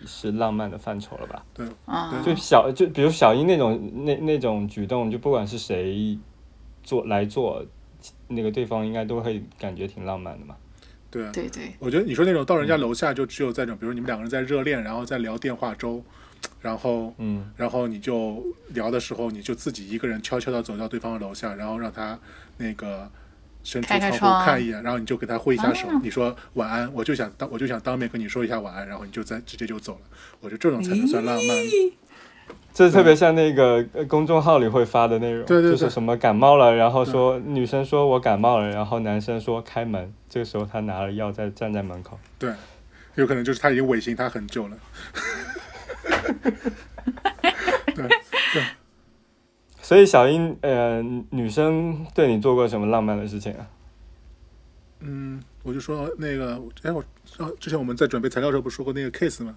[0.04, 1.42] 是浪漫的范畴了吧。
[1.54, 6.18] 对啊，就小就比如小英那种那那种举动，就不管是谁
[6.82, 7.64] 做来做，
[8.28, 10.56] 那个对方应该都会感觉挺浪漫的嘛。
[11.10, 16.02] 对啊，对对，我觉得你说那种到人家楼下就只有在这种，比如你们两个人在热恋，然后在聊电话粥，
[16.60, 22.18] 然后嗯，然后你就聊的时候，你就自己一个人悄悄的走到对方的楼下，然后让他
[22.58, 23.10] 那个
[23.62, 30.00] 伸出窗户看一眼，然后你就给他挥一下手，啊你说晚安，我就想当我就想当面跟你说一下晚安，然后你就在直接就走了。
[30.40, 31.56] 我觉得这种才能算浪漫。
[32.76, 42.18] 这特别像那个呃公众号里会发的内容，对对对就是什么感冒了，然后说女生说我感冒了，然后男生说开门，这个时候他拿了药在站在门口。
[42.38, 42.52] 对，
[43.14, 44.76] 有可能就是他已经违心他很久了。
[47.94, 48.06] 对
[48.52, 48.62] 对，
[49.80, 53.66] 所以小英，呃，女生对你做过什么浪漫的事情啊？
[55.00, 57.00] 嗯，我就说那个，哎，我
[57.38, 59.56] 啊，之前我们在准备材料的时候不是说过那个 case 吗？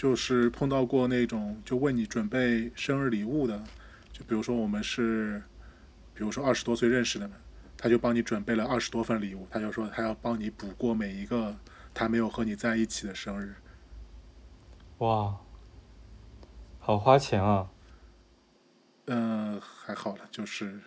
[0.00, 3.62] 就是碰到过那种就为你准备生日礼物的，
[4.10, 5.42] 就比如说我们是，
[6.14, 7.34] 比如说二十多岁认识的嘛，
[7.76, 11.54] 他就帮你准备了二十多份礼物，他就说他要帮你补过每一个
[11.92, 13.56] 他没有和你在一起的生日。
[15.00, 15.36] 哇，
[16.78, 17.68] 好花钱啊！
[19.04, 20.80] 嗯、还好了，就是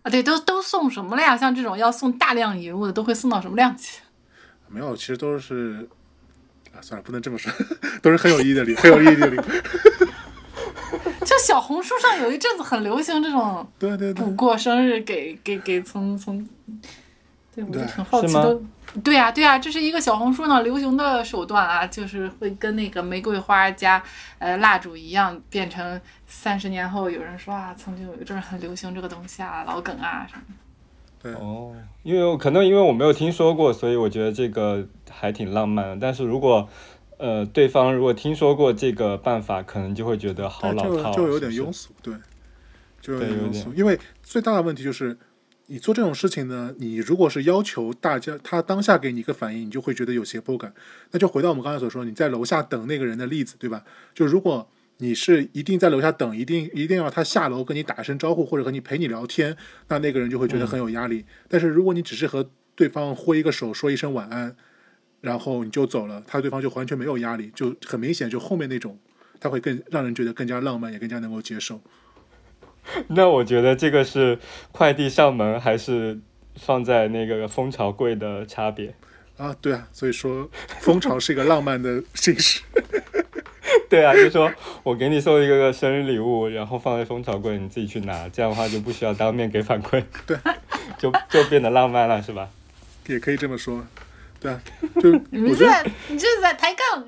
[0.00, 1.36] 啊对，都都送什么了呀？
[1.36, 4.00] 像这种要送大量礼物的，都会送到什么量级？
[4.66, 5.86] 没有，其实都是
[6.74, 7.52] 啊，算了，不能这么说，
[8.02, 9.42] 都是很有意义的礼，很有意义的礼物。
[11.24, 16.42] 就小红书上有一阵子很流行这种对对对补，过生日给给给从从，
[17.54, 18.58] 对我就挺好奇的。
[19.04, 24.02] 对呀、对呀、这是一个小红书上流行的手段啊，就是会跟那个玫瑰花加
[24.38, 30.54] 呃蜡烛一样，变成三十年后有人说啊，曾经有一阵儿很流行这个东西啊，老梗啊什么的。
[31.32, 35.98] 对哦，因为我可能因为我没有听说过，所以我觉得这个还挺浪漫的。
[36.00, 36.68] 但是如果
[37.18, 42.14] 呃对方如果听说过这个办法，可能就会觉得好但老套啊，就就有点庸俗，对，
[43.00, 43.72] 就有点点庸俗。
[43.74, 45.18] 因为最大的问题就是，
[45.66, 50.72] 你做这种事情呢，你如果是要求大家他当下给你一个反应，你就会觉得有胁迫感。
[51.10, 53.84] 那就回到我们刚才所说，你在楼下等那个人的例子，对吧？
[54.14, 59.56] 就如果你是一定在楼下等，一定一定要他下楼跟你打声招呼，或者和你陪你聊天，
[59.88, 61.24] 那那个人就会觉得很有压力。
[61.48, 64.56] 但是如果你只是和对方挥一个手，说一声晚安，
[65.20, 68.98] 然后你就走了，他对方就完全没有压力，就很明显，就后面那种
[69.38, 71.80] 他会更让人觉得更加浪漫，也更加能够接受。
[73.08, 74.38] 那我觉得这个是
[74.72, 76.18] 快递上门还是
[76.56, 78.94] 放在那个蜂巢柜的差别。
[79.36, 82.62] 啊，对啊，所以说蜂巢是一个浪漫的形式。
[83.90, 90.36] 对啊，就说我给你送一个生日礼物，然后放在蜂巢柜，你自己去拿，这样的话就不需要当面给反馈，对，
[90.98, 92.50] 就就变得浪漫了，是吧？
[93.06, 93.82] 也可以这么说，
[94.38, 94.60] 对啊，
[95.00, 97.06] 就你我觉得，这在你这是在抬杠。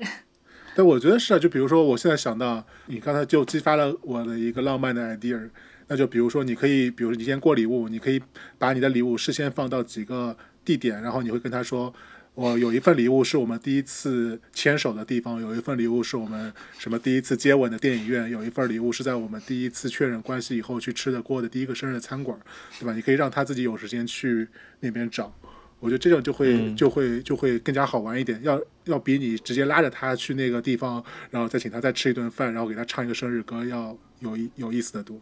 [0.75, 5.49] 但我觉得是啊，就比如说我现在想到，你刚才就激发了我的一个浪漫的 idea，
[5.87, 8.19] 那就比如说你可以，比如你先过礼物，你可以
[8.57, 11.93] 把你的礼物事先放到几个地点，然后你会跟他说。
[12.33, 22.39] 我有一份礼物是我们第一次牵手的地方，有一份礼物是我们什么第一次接吻的电影院，有一份礼物是在我们第一次确认关系以后去吃的过的第一个生日餐馆，
[22.79, 22.93] 对吧？
[22.93, 24.47] 你可以让他自己有时间去
[24.79, 25.31] 那边找，
[25.79, 35.19] 我觉得这种就会、嗯就会就会更加好玩一点，要要比你直接拉着他去那个地方，然后再请他再吃一顿饭，然后给他唱一个生日歌要有意有意思的多。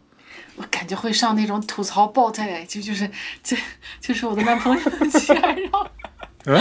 [0.54, 3.10] 我感觉会上那种吐槽 bot 哎，就就是
[3.42, 3.56] 这
[4.00, 4.80] 就是我的男朋友
[5.18, 5.56] 居然
[6.44, 6.60] 嗯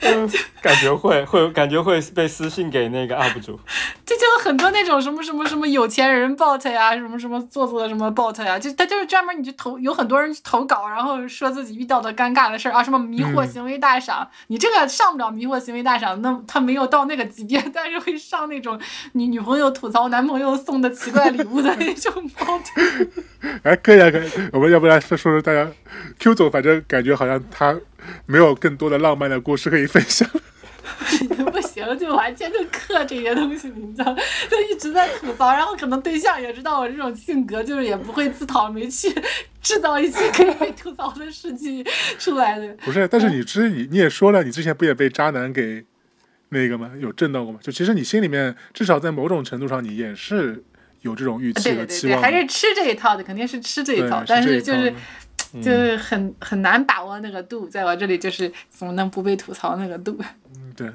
[0.62, 3.60] 感觉会会感觉会被私信给那个 UP 主。
[4.06, 18.78] 这就有很多那种什么什么什么有钱人 bot 呀，什么什么做作的什么 bot 呀，就他就是专门你去投，有很多人去投稿，然后说自己遇到的尴尬的事儿啊，什么迷惑行为大赏，你这个上不了迷惑行为大赏，那他没有到那个级别，但是会上那种
[19.12, 22.62] 你女朋友吐槽男朋友送的奇怪礼物的那种 bot。
[23.62, 24.30] 哎，可以啊，可以。
[24.52, 25.66] 我们要不然说说大家
[26.18, 27.74] ，Q 总，反正感觉好像他
[28.26, 30.28] 没有更多的浪漫的故事可以分享。
[31.84, 34.14] 不行，就完全就克这些东西，你知道，
[34.50, 39.08] 就一直在吐槽，然后可能对象也知道我这种性格，就是也不会自讨没趣，
[39.60, 41.84] 制造一些可以被吐槽的事情
[42.18, 42.74] 出来的。
[42.84, 45.84] 不是，但是你之你你也说了，你之前不也被渣男给
[46.50, 46.90] 那个吗？
[46.98, 47.58] 有震到过吗？
[47.62, 50.62] 就其实你心里面至少在某种程度上，你也是
[51.02, 52.22] 有这种预期和期望的。
[52.22, 54.92] 还是吃这一套的，肯定是吃这一套，但是就是。
[55.62, 60.18] 就是很很难把握那个度，在我这里就是怎么能不被吐槽那个度。
[60.56, 60.90] 嗯对，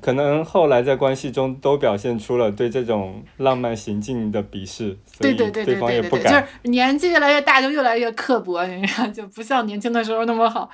[0.00, 6.36] 可能后来在关系中都表现出了对这种浪漫行径的鄙视，所以对对对对方也对对对，就。
[6.36, 10.70] 是年纪越来越大，就越来越刻薄，你知道，就不像年轻的时候那么好。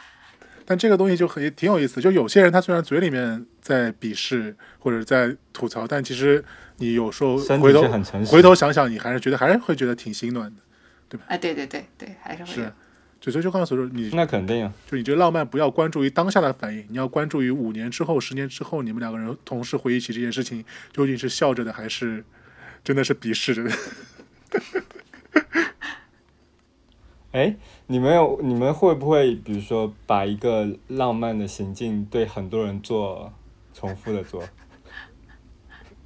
[0.65, 2.01] 但这个东西就很也挺有意思。
[2.01, 6.45] 就有些人他虽然嘴里面在鄙视或者在吐槽，但其实
[6.77, 7.83] 你有时候回头
[8.27, 10.61] 回头想想，你还是觉得还是会觉得挺心暖的。
[11.11, 12.73] 对吧哎，对对对对，还是会是，
[13.21, 22.25] 就所以就刚才所说，你那肯定啊，就你这个浪漫不要关注于当下的反应，你要关注于五年之后、十年之后，你们两个人同时回忆起这件事情，究竟是笑着的还是
[22.85, 23.73] 真的是鄙视着的？
[27.33, 27.57] 哎，
[27.89, 33.33] 你们有你们会不会比如说把一个浪漫的行径对很多人做
[33.75, 34.43] 重复的做？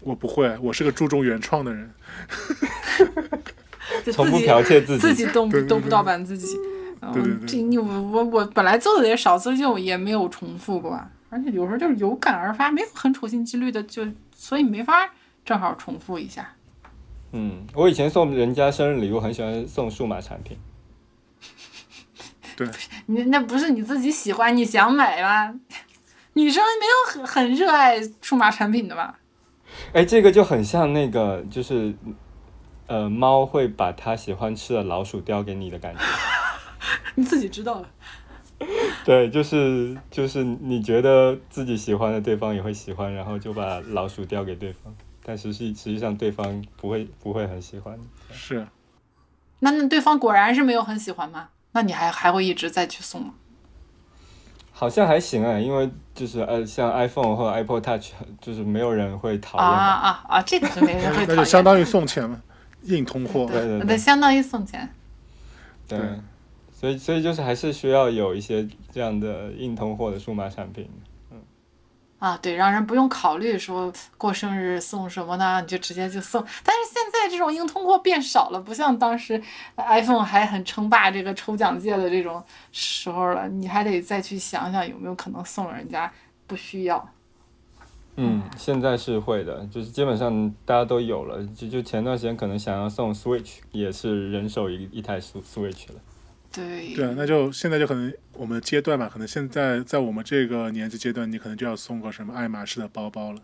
[0.00, 1.90] 我不会，我是个注重原创的人。
[4.04, 6.56] 就重复自己剽窃自己自己动对对对动不盗版自己。
[7.02, 15.12] 嗯，对对对这你我我我本来做的也少，所以就也没有重复过，而且有时候就是有感而发，没有很处心积虑的，就所以没法
[15.44, 16.54] 正好重复一下。
[17.32, 20.56] 嗯，我以前送人家生日礼物很喜欢送数码产品，
[22.56, 22.68] 对，
[23.06, 25.52] 你那不是你自己喜欢，你想买吗？
[26.34, 29.18] 女生没有很很热爱数码产品的吧？
[29.92, 31.94] 哎，这个就很像那个就是。
[32.88, 36.00] 呃，猫会把它喜欢吃的老鼠叼给你的感觉。
[37.16, 37.88] 你自己知道了。
[39.04, 47.98] 对，就是就是你觉得自己喜欢的，对方也会喜欢，然后就把老鼠叼给对方，但实际实际上对方不会不会很喜欢。
[48.30, 48.66] 是，
[49.58, 51.48] 那那对方果然是没有很喜欢吗？
[51.72, 53.34] 那你还还会一直再去送吗？
[54.70, 59.86] 好像还行哎，因为就是呃，像 iPhone 或者 Apple Touch，就是没有人会讨啊厌啊。
[59.86, 60.42] 啊啊！
[60.42, 61.28] 这个是没人会讨厌。
[61.28, 62.40] 那就相当于送钱嘛，
[62.82, 63.46] 硬通货。
[63.46, 64.88] 对对对对，相当于送钱。
[65.86, 66.20] 对对，
[66.82, 70.90] 所以所以就是还是需要有一些这样的硬通货的数码产品。
[72.18, 76.40] 啊，对，让人不用考虑说过生日送什么呢，你就直接就送。
[76.64, 79.40] 但是现在这种硬通货变少了，不像当时
[79.76, 82.42] iPhone 还很称霸这个抽奖界的这种
[82.72, 86.12] 时候了，你还得再去想想有没有可能送人家
[86.46, 87.08] 不需要。
[88.14, 91.44] 嗯，现在是会的，就是基本上大家都有了。
[91.48, 95.94] 就就前段时间可能想要送 Switch，也是人手一一台 Sw- Switch 了。
[96.52, 103.40] 对，对啊，那就现在就可能我们的阶段吧，可能现在在我们这个年纪阶段，你可能就要送个什么爱马仕的包包了，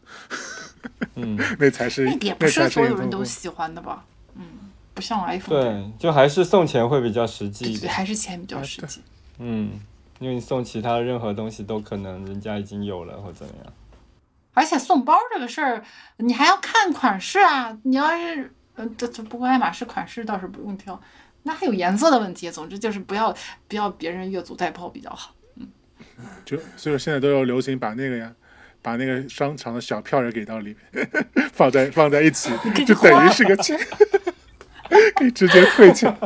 [1.14, 3.08] 嗯， 那才是那也不是所有人。
[3.08, 4.04] 都喜欢的吧？
[4.36, 4.44] 嗯，
[4.94, 7.92] 不像 iPhone，对，就还是送钱会比较实际对对，一点。
[7.92, 9.00] 还是钱比较实际。
[9.38, 9.80] 嗯，
[10.18, 13.72] 因为你送其他任何东西都可能人家已经有了或怎么样。
[14.54, 15.84] 而且送包这个事儿，
[16.16, 17.78] 你还要看款式啊。
[17.84, 21.00] 你要是，呃，这这不过爱马仕款式倒是不用挑，
[21.42, 22.50] 那还有颜色的问题。
[22.50, 23.34] 总之就是不要
[23.66, 25.34] 不要别人越俎代庖比较好。
[25.56, 25.68] 嗯
[26.44, 28.34] 就所以说现在都有流行把那个呀，
[28.82, 31.08] 把那个商场的小票也给到里面，
[31.52, 32.50] 放在放在一起，
[32.84, 33.78] 就等于是个钱，
[35.14, 36.16] 可以直接退钱。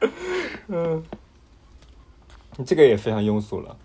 [0.68, 1.02] 嗯，
[2.56, 3.76] 你这个也非常庸俗了，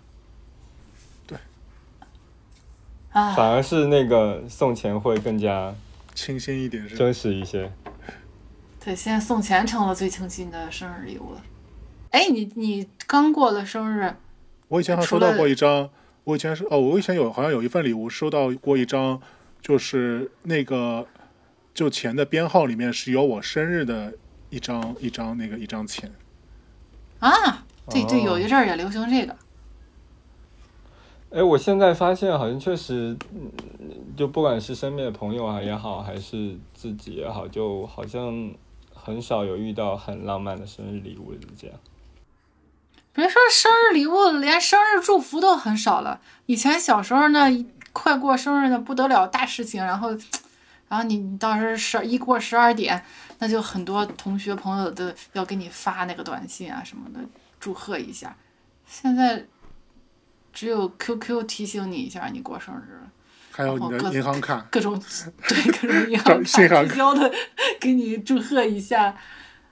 [3.10, 5.74] 啊，反而是那个送钱会更加
[6.14, 6.96] 清新一点是？
[6.96, 7.72] 真实一些。
[8.86, 11.42] 对，现在送钱成了最清新的生日礼物了。
[12.12, 14.14] 哎，你你刚过了生日，
[14.68, 15.90] 我以前还收到过一张，
[16.22, 19.20] 我以前是哦，我以前有好像有一份礼物收到过一张，
[19.60, 21.04] 就是那个
[21.74, 24.14] 就钱的编号里面是有我生日的
[24.50, 26.12] 一张一张那个一张钱。
[27.18, 29.36] 啊，对对，哦有一阵儿也流行这个。
[31.30, 33.50] 哎，我现在发现好像确实，嗯
[34.16, 38.48] 就不管是身边的朋友啊也好，还是自己也好，就好像
[39.06, 41.78] 很少有遇到很浪漫的生日礼物这样。
[43.12, 46.20] 别说生日礼物，连生日祝福都很少了。
[46.46, 47.46] 以前小时候呢，
[47.92, 50.10] 快过生日呢不得了，大事情，然后，
[50.90, 53.00] 然后你你到时十一过十二点，
[53.38, 57.20] 那就很多同学朋友都要给你发那个短信啊什么的，
[57.60, 58.36] 祝贺一下。
[58.84, 59.46] 现在
[60.52, 63.05] 只有 QQ 提醒你一下你过生日了，
[63.56, 65.00] 还有你的银行卡，各种
[65.48, 67.32] 对各种银行信卡行提交的
[67.80, 69.16] 给你祝贺一下。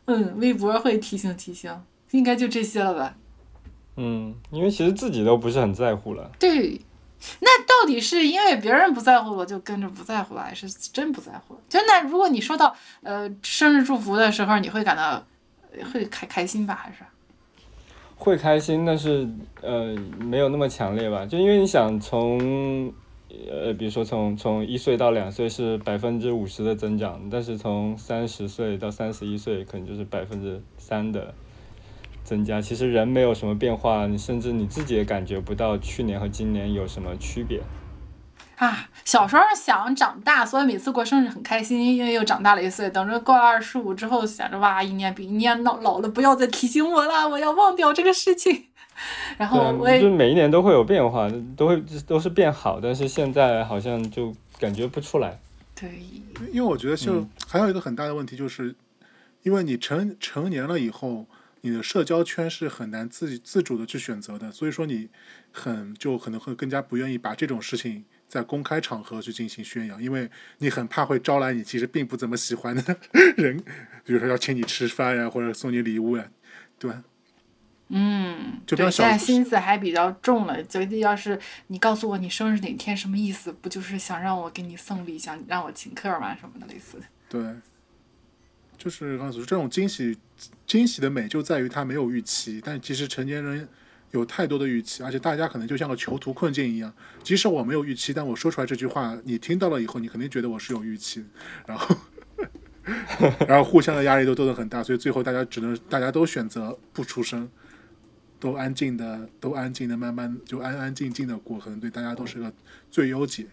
[0.06, 1.70] 嗯，微博会提醒提醒，
[2.12, 3.14] 应该就这些了吧。
[3.96, 6.30] 嗯，因为其实自己都不是很在乎了。
[6.38, 6.80] 对，
[7.40, 11.58] 那到底是因为别人不在乎我就跟着不在乎了，还是真不在乎？
[11.68, 15.22] 就那如果你收到呃生日祝福的时候，你会感到
[15.72, 16.74] 呃会开开心吧？
[16.74, 16.98] 还是？
[18.16, 19.28] 会开心，但是
[19.60, 22.92] 呃没有那么强烈吧，就因为你想从
[23.50, 31.34] 呃比如说从从一岁到两岁是百分之五十的增长，但是从三十岁到三十一岁可能就是百分之三的
[32.24, 32.60] 增加。
[32.60, 37.60] 其实人没有什么变化，你甚至你自己也感觉不到去年和今年有什么区别。
[38.56, 42.88] 啊，小时候想长大，所以每次过生日很开心，因为又长大了一岁。
[42.88, 48.66] 等着过了二十五之后，想着哇，一年比一年老老了，不要再提醒我了，我要忘掉这个事情。
[49.36, 55.40] 然后我就是每一年都会有变化，都会都是变好，但是现在好像就感觉不出来。
[55.74, 55.90] 对，
[56.52, 58.74] 因为我觉得就嗯还有一个很大的问题，就是
[59.42, 61.26] 因为你成成年了以后，
[61.62, 65.08] 你的社交圈是很难自己自主的去选择的，所以说你
[65.50, 72.96] 很就可能会更加不愿意把这种事情在公开场合去进行宣扬，因为你很怕会招来你其实并不怎么喜欢的
[73.36, 73.56] 人，
[74.04, 76.24] 比如说要请你吃饭呀，或者送你礼物呀，
[76.78, 77.02] 对吧？
[77.88, 80.62] 嗯，就比较小现在心思还比较重了。
[80.64, 86.34] 觉得要是你告诉我你生日哪天什么意思，不就是想让我给你送礼，想让我请客吗？
[86.34, 87.04] 什么的类似的。
[87.28, 87.42] 对，
[88.78, 90.16] 就是告诉这种惊喜，
[90.66, 93.68] 惊喜的美就在于它没有预期，但其实成年人
[94.12, 101.26] 有太多的预期，而且大家可能就像个囚徒困境一样，即使我没有预期，但我说出来这句话，你听到了以后，你肯定觉得我是有预期的，
[101.66, 101.96] 然后。
[103.48, 107.48] 然后互相的压力都都得很大，所以最后大家只能大家都选择不出声，
[108.44, 112.52] 都安静的都安静的慢慢就安安静静的过，可能对大家都是个
[112.90, 113.46] 最优解。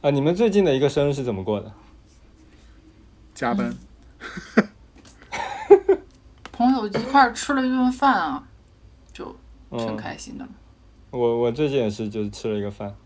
[0.00, 1.72] 啊，你们最近的一个生日是怎么过的？
[3.32, 3.72] 加班，
[6.50, 8.48] 朋友一块儿吃了一顿饭啊，
[9.12, 9.26] 就
[9.70, 10.44] 挺嗯，开心的。
[11.10, 12.96] 我我最近也是，就是吃了一个饭。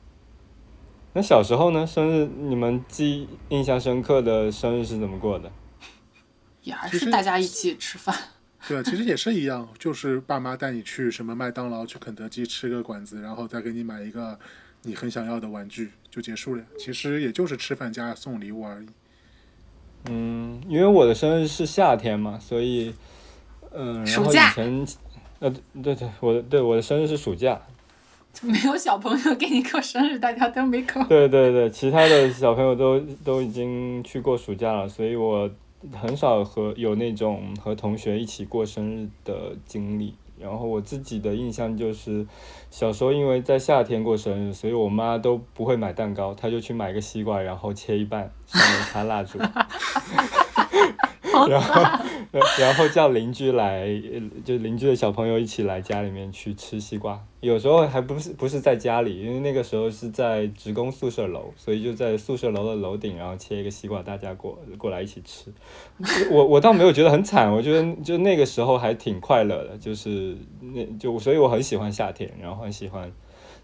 [1.12, 1.86] 那小时候呢？
[1.86, 5.52] 生日你们记印象深刻的生日是怎么过的？
[6.62, 8.16] 也还是大家一起吃饭。
[8.68, 14.38] 对啊，其实也是一样，就是爸妈带你去什么麦当劳、去肯德基吃个馆子，然后再给你买一个
[14.82, 16.62] 你很想要的玩具，就结束了。
[16.78, 18.86] 其实也就是吃饭加送礼物而已。
[20.08, 22.94] 嗯，因为我的生日是夏天嘛，所以，
[23.72, 24.86] 嗯，然后以暑假前，
[25.40, 27.60] 呃，对对，我的对我的生日是暑假，
[28.42, 31.02] 没有小朋友给你过生日，大家都没过。
[31.04, 35.50] 对对对，其他的小朋友都都已经去过暑假了，所以我
[35.92, 40.14] 很少和有那种和同学一起过生日的经历。
[40.38, 42.26] 然后我自己的印象就是，
[42.70, 49.38] 小时候因为在夏天过生日，所以我妈都不会买蛋糕，她就去买个西瓜，然后切一半，上面插蜡烛，
[51.46, 52.04] 然后
[52.60, 57.20] 然后叫邻居来，呃就邻居的小朋友一起来家里面去吃西瓜。
[57.40, 65.52] 有时候还不是不是在家里，因为那个时候是在职工宿舍楼，所以就在宿舍楼的楼顶，然后切一个西瓜，大家过过来一起吃。
[66.30, 73.10] 我我倒没有觉得很惨，我觉得就那个时候还挺快乐的，就是那就所以我很喜欢夏天，然后很喜欢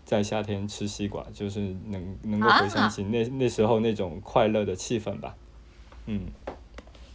[0.04, 5.36] 在夏天吃西瓜，就是能能够回想起那、那时候那种快乐的气氛吧。
[6.06, 6.22] 嗯，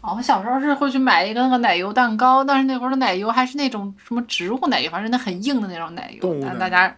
[0.02, 6.96] 哦，我小时候是会去买一个那个奶油蛋糕，但是那会儿的奶油还是那种什么植物奶油，反正那很硬的那种奶油动物，奶但大家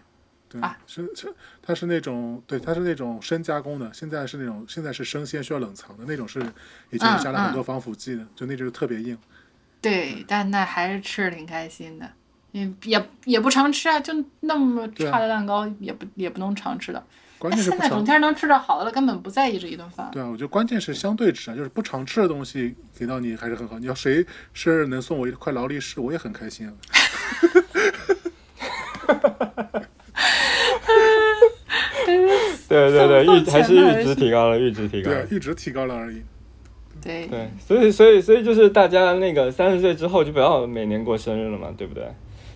[0.48, 6.40] 对，啊是是，它是那种对，它是那种深加工的，现在是那种现在是生鲜需要冷藏的那种，是
[6.90, 9.18] 以前嗯加了很多防腐剂的，就那就是特别硬。
[9.82, 12.10] 对，但那还是吃的挺开心的，
[12.52, 17.04] 也也也不常吃啊，就那么差的蛋糕也不也不能常吃的。
[17.38, 20.08] 关键是现在整天能吃着好的了，根本不在意这一顿饭。
[20.12, 23.78] 对啊，我觉得关键是相对值啊，就是不常吃的东西给到你还是很好。
[23.78, 26.72] 你要谁生日能送我一块劳力士，我也很开心啊。
[32.68, 35.26] 对 对对，放阈还是阈值提高了，阈值提高了对啊，。
[35.30, 36.22] 阈值提高了而已。
[37.02, 42.04] 对对，所以所以所以就是大家那个三十岁之后就不要每年过生日了嘛，对不对？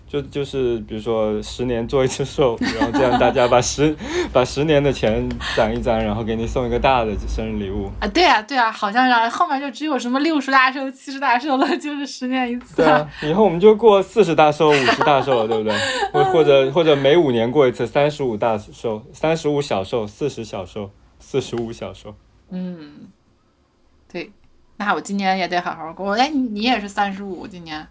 [0.09, 3.95] 就就是比如说十年做一次寿，然后这样大家把十
[4.33, 7.91] 把十年的钱攒一攒，然后给你送一个大的生日礼物。
[7.99, 12.77] 啊，对啊，对啊，好像是后面就只有什么六十大寿、七十大寿了，就是十年一次。
[12.77, 15.77] 对啊，以后我们就过四十大寿、五十大寿了，对不对？
[16.11, 20.89] 或或者或者每五年过一次，三十五大寿、三十五小寿、四十小寿、
[21.19, 22.15] 四十五小寿。
[22.49, 23.07] 嗯，
[24.11, 24.31] 对，
[24.77, 26.13] 那我今年也得好好过。
[26.13, 27.87] 哎，你你也是三十五，今年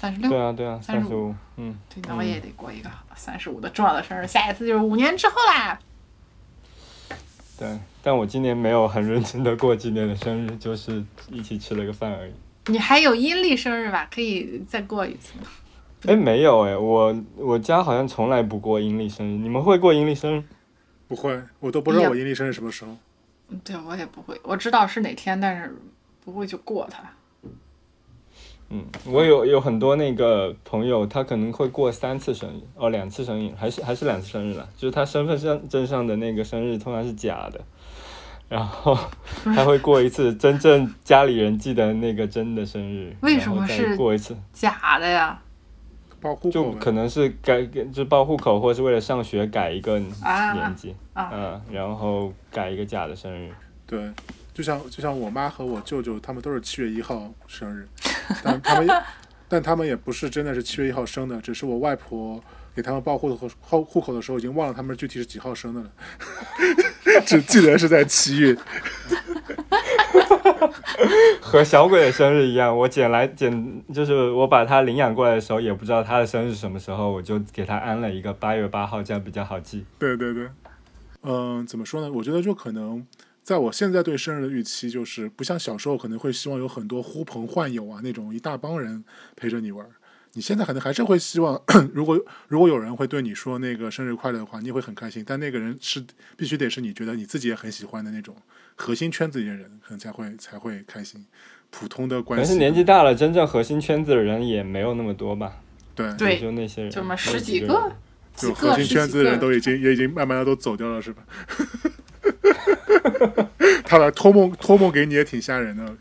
[0.00, 0.40] 三十六对。
[0.40, 5.76] 啊，对啊，三十五，嗯，对，那我也得过一个三十五的重要的生日，下一次就是五年之后啦。
[7.58, 7.76] 对。
[8.00, 12.32] 但我今年没有很认真的过今年的生日，就是一起吃了个饭而已。
[12.66, 14.08] 你还有阴历生日吧？
[14.10, 15.46] 可以再过一次吗？
[16.06, 20.44] 哎，没有哎，我我家好像从来不过阴历生日，你们会过阴历生日？
[21.08, 22.92] 不会，我都不知道我阴历生日什么时候。
[23.48, 25.74] 嗯对我也不会，我知道是哪天，但是
[26.22, 27.02] 不会去过它。
[28.70, 37.60] 嗯，我有有很多那个朋友，他可能会过三次生日，哦，两次生日，还是还是两次生日了，就是他身份证证上的那个生日通常是假的，
[38.48, 38.96] 然后
[39.44, 44.36] 他会过一次真正家里人记得那个真的生日，为什么然后再是过一次？
[44.52, 45.40] 假的呀？
[46.20, 53.48] 报户就口就可能是改，就报户口，或是为了上学改一个啊年纪，啊嗯，然后改一个假的生日。
[53.86, 54.00] 对，
[54.58, 57.86] 就像就像我妈和我舅舅他们都是七月一号生日，
[58.42, 59.02] 但他们
[59.46, 62.42] 但他们也不是真的是七月一号生的，只是我外婆
[62.74, 65.88] 给他们报户口户户口的时候已经忘了他们具体是几号生的了，
[67.24, 68.56] 只记得是在七月。
[71.40, 79.86] 和小鬼的生日一样，我捡来捡，就是我把他领养过来的时候，也不知道他的生日是什么时候，我就给他安了一个八月八号，这样比较好记。
[80.00, 80.48] 对对对，
[81.22, 82.10] 嗯，怎么说呢？
[82.12, 83.06] 我觉得就可能
[83.48, 89.02] 在我现在对生日的预期，就是不像小时候可能会希望有很多呼朋唤友啊那种一大帮人
[89.36, 89.86] 陪着你玩。
[90.34, 91.58] 你现在可能还是会希望，
[91.94, 95.24] 如果如果有人会对你说那个生日快乐的话，你也会很开心。
[95.26, 96.04] 但那个人是
[96.36, 98.36] 必须得是你觉得你自己也很喜欢的那种
[98.76, 101.24] 核心圈子里的人，可能才会才会开心。
[101.70, 105.56] 普通的关系，能是年纪大了，真正核心圈子的人也没有那么多吧，
[105.94, 107.92] 对对就那些人，就么十那个几个，
[108.36, 111.22] 就核心圈子的人都已经也已经慢慢的都走掉了，是吧？
[113.84, 115.84] 他来托梦托梦给你也挺吓人的。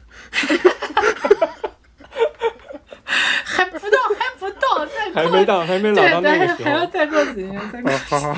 [3.44, 6.66] 还不到，还不到，再过还没到，还没到那对，个时候。
[6.66, 7.92] 还要再过几年，再过。
[7.92, 8.38] 啊，好好，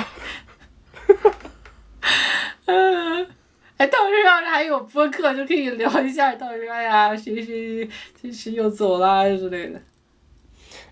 [2.66, 3.28] 嗯，
[3.78, 7.89] 哎，到时候要是还有播客，就可以聊一下，到时候哎呀，谁谁
[8.22, 9.82] 谁谁又走啦之类的。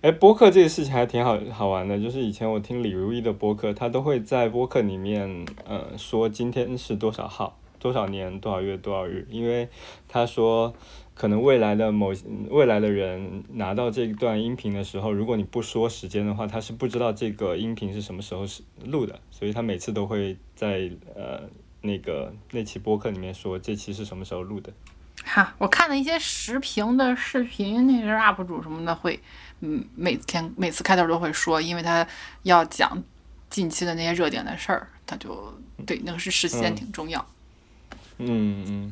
[0.02, 9.68] 哎，播客这个事情还挺好好玩的，就是以前我听李如一的播客，他都会在播客里面，呃，说今天是多少号、多少年、多少月、多少日，因为
[10.08, 10.72] 他说
[11.16, 12.14] 可能未来的某
[12.50, 21.41] 未来的人拿到这段音频的时候，如果你不说时间的话，他是不知道这个音频是什么时候是录的，所以他每次都会在呃
[21.82, 24.72] 那个那期播客里面说这期是什么时候录的。
[25.26, 29.20] 哈，我看了一些时评的视频，那些 UP 主什么的会，
[29.62, 32.05] 嗯，每天每次开头都会说，因为他
[32.43, 33.01] 要讲
[33.49, 35.53] 近期的那些热点的事儿，他就
[35.86, 37.26] 对那个是时间嗯挺重要。
[38.18, 38.91] 嗯嗯。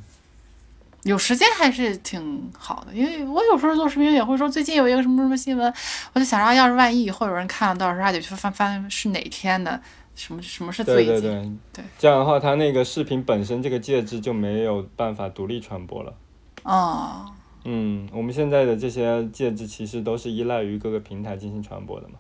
[1.04, 5.72] 有时间还是挺好的，因为我有时候做视频也会说最近有一个什么什么新闻，
[6.14, 9.80] 我就想着要是万一以后有人看了，到时候还得去翻翻是哪天的，
[10.16, 16.12] 什么什么是最近，对对对对这样的话，它那个视频本身这个介质就没有办法独立传播了。
[16.64, 17.32] 哦，
[17.66, 22.16] 嗯，我们现在的这些介质其实都是依赖于各个平台进行传播的嘛。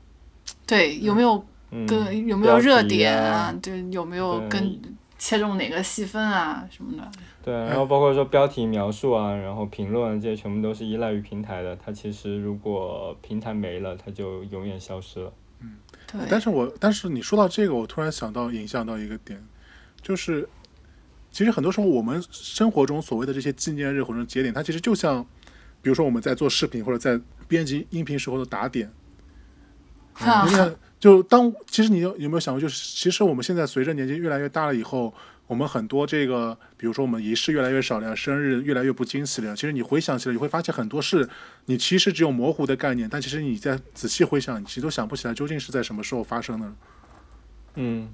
[0.65, 3.55] 对，有没有嗯，跟有没有热点啊？
[3.61, 4.79] 对，有没有跟
[5.17, 7.11] 切中哪个细分啊什么的？
[7.43, 11.75] 对，然后包括说标题描述啊，然后评论啊这些全部都是依赖于平台的。
[11.75, 15.31] 它其实如果平台没了，它就永远消失了。
[15.61, 15.77] 嗯
[16.11, 19.43] 对，但是我但是你说到这个，我突然想到影响到一个点，
[20.01, 20.47] 就是
[21.31, 25.25] 其实很多时候我们生活中所谓的这些纪念日或者节点，它其实就像，
[25.85, 28.91] 比如说我们在做视频或者在编辑音频时候的打点，
[30.15, 35.13] 哈因为就当其实你有有没有想过，就是其实我们现在随着年纪越来越大了以后，
[35.45, 39.55] 我们很多这个，比如说我们仪式越来越少了，生日越来越不惊喜了。
[39.55, 41.29] 其实你回想起来，你会发现很多事，
[41.65, 46.73] 你其实只有模糊的概念，但其实你在仔细回想，你其实都想不起来究竟是在什么时候发生的。
[47.75, 48.09] 嗯，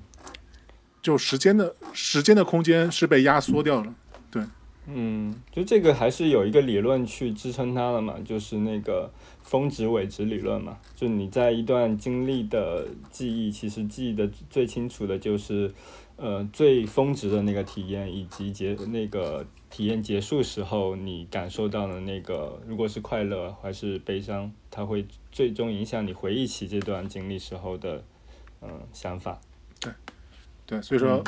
[1.01, 3.95] 就时间的时间的空间是被压缩掉了。
[4.29, 4.43] 对，
[4.87, 9.11] 嗯，就这个还是有一个理论去支撑它的嘛，就是那个
[9.41, 10.77] 峰值尾值理论嘛。
[10.95, 15.71] 就你在一段经历的记忆，其实记忆的最清楚的就是，
[16.15, 28.03] 呃，最峰值的那个体验，以及结那个体验结束时候你感受到的那个，如果是快乐还是悲伤，它会最终影响你回忆起这段经历时候的，
[28.61, 29.39] 嗯、想法。
[30.65, 31.21] 对，所以说，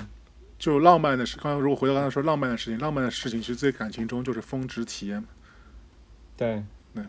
[0.64, 5.22] 就浪漫的事，刚刚如果回到刚才说浪漫的事情，浪漫的事情其实在感情中就是峰值体验。
[5.22, 5.28] 嘛。
[6.38, 6.64] 对，
[6.96, 7.04] 对，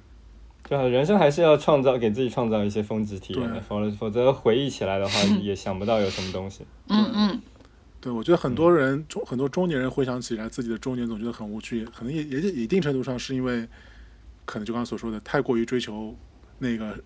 [0.69, 6.67] 就人生还是要创造给自己创造一些峰值体验的，否则否则回忆起来的话也想不到有什么东西。
[6.89, 7.43] 嗯嗯，
[8.01, 13.69] 对，我觉得很多人中很多中年人回想起来自己的中年，总觉得很无趣，可能也也也一定程度上是因为，
[14.45, 16.13] 可能就刚刚所说的太过于追求
[16.59, 16.99] 那个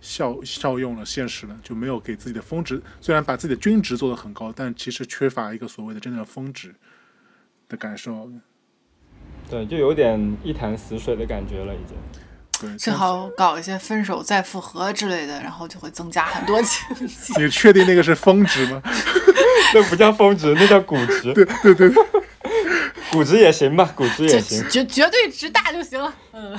[0.00, 6.74] 效效用了、现实了，就没有给自己的峰值，虽然把自己的均值做得很高，但其实缺乏一个所谓的真正的峰值
[7.68, 8.30] 的感受。
[9.48, 11.96] 对，就有点一潭死水的感觉了，已经。
[12.60, 17.32] 对，最好搞一些分手再复合之类的，然后就会增加很多情绪。
[17.40, 18.82] 你确定那个是峰值吗？
[19.74, 21.32] 那不叫峰值，那叫估值。
[21.32, 21.90] 对对对，
[23.10, 24.62] 估 值也行吧，估值也行。
[24.68, 26.12] 绝绝对值大就行了。
[26.32, 26.54] 嗯，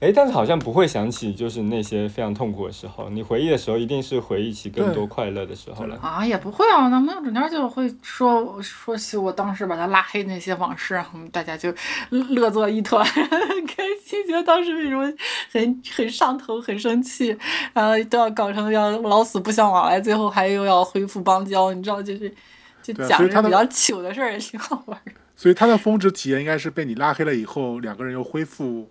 [0.00, 5.98] 哎，但是好像不会想起就是那些非常痛苦的时候，你回忆的时候一定是回忆起更多快乐的时候了。
[6.00, 11.74] 啊，也不会啊，那没有整天就会说说起我当时把他拉黑那些往事，然后大家就
[12.10, 13.26] 乐作一团，很
[13.66, 15.12] 开心，觉得当时为什么
[15.50, 17.36] 很很上头，很生气，
[17.72, 22.32] 然后都要搞成要老死不相往来，最后还又要恢复邦交，你知道，就是
[22.80, 25.12] 就讲着比较糗的事儿，也挺好玩的。
[25.34, 28.88] 所以他的峰值体验应该是被你拉黑了以后，两个人又恢复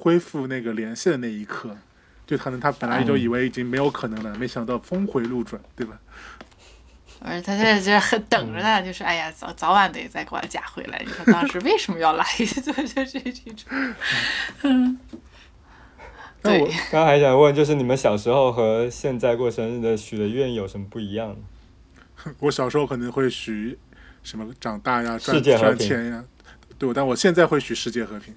[0.00, 1.76] 恢复那个联系的那一刻，
[2.26, 6.00] 就可能他本来就以为已经没有可能了，没想到峰回路转，对吧？
[7.22, 11.02] 而且他现在就是很等着呢，就是哎呀，早早晚得再给我加回来。
[11.04, 12.46] 你说当时为什么要拉黑？
[12.48, 13.20] 就就是这
[13.52, 13.94] 种，
[14.62, 14.98] 嗯，
[16.42, 16.66] 那我。
[16.90, 21.36] 刚刚还想问，就是你们小时候和现在过生日的许的愿有什么不一样？
[22.38, 23.78] 我小时候可能会许
[24.22, 26.24] 什么长大呀、赚世界和平赚钱呀，
[26.78, 28.34] 对，但我现在会许世界和平，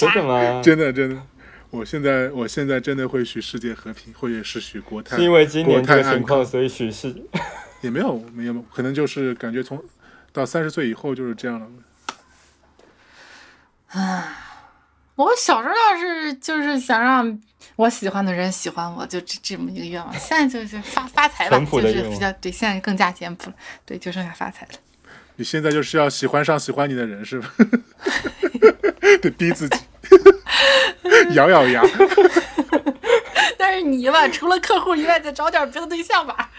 [0.00, 0.62] 真的吗？
[0.62, 1.22] 真的真的。
[1.70, 7.14] 我现在我现在真的会许世界和平，或者是许国泰，是因为今年这个情况，所以许世
[7.80, 9.82] 也没有没有，可能就是感觉从
[10.32, 11.68] 到三十岁以后就是这样了。
[15.16, 17.40] 我小时候要是就是想让
[17.76, 20.12] 我喜欢的人喜欢我，就这这么一个愿望。
[20.14, 24.72] 现在就是发发财吧，就是比较对，现在更加简朴了，对，就剩下发财了。
[25.36, 27.52] 你现在就是要喜欢上喜欢你的人是吧？
[29.20, 29.78] 得逼自己，
[31.34, 31.82] 咬咬牙。
[33.58, 36.50] 但是你吧，除了客户以外，再找点别的对象吧。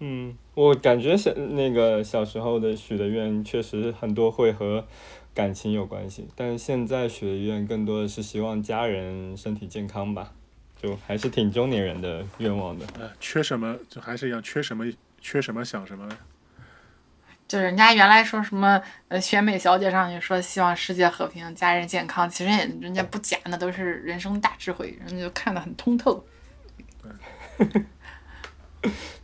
[0.00, 4.86] 嗯，我感觉小那个小时候的许的愿确实很多会和
[5.34, 10.32] 感情有关系，但是现在许的愿更多的是希望家人身体健康吧，
[10.80, 12.84] 就还是挺中年人的愿望的。
[13.00, 14.84] 呃，缺什么就还是一样，缺什么
[15.20, 16.08] 缺什么想什么。
[17.52, 26.24] 就是人家原来说什么呃选美小姐上去说希望世界和平、家人健康，其实也人家不假，那都是人生大智慧，人家就看得很通透。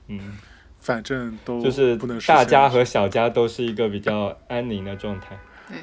[0.09, 0.37] 嗯，
[0.79, 5.35] 反正都就是不能大家和小家都是一个比较安宁的状态。
[5.66, 5.79] 对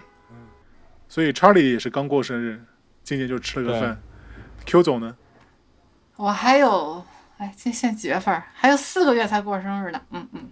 [1.09, 2.63] 所以 Charlie 也是刚过生日，
[3.01, 3.99] 今年就吃了个饭。
[4.67, 5.17] Q 总呢？
[6.17, 7.03] 我还有，
[7.39, 8.39] 哎，现现在几月份？
[8.53, 9.99] 还有四个月才过生日呢。
[10.11, 10.47] 嗯嗯，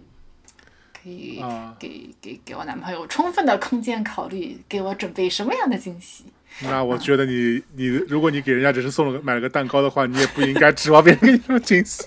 [1.04, 6.24] 可以啊给给给我男朋友充分的空间考虑，给我准备什么样的惊喜。
[6.62, 12.02] 那我觉得你你如果你给人家只是送了个买了个蛋糕的话，你也不应该指望别人给你什么惊喜。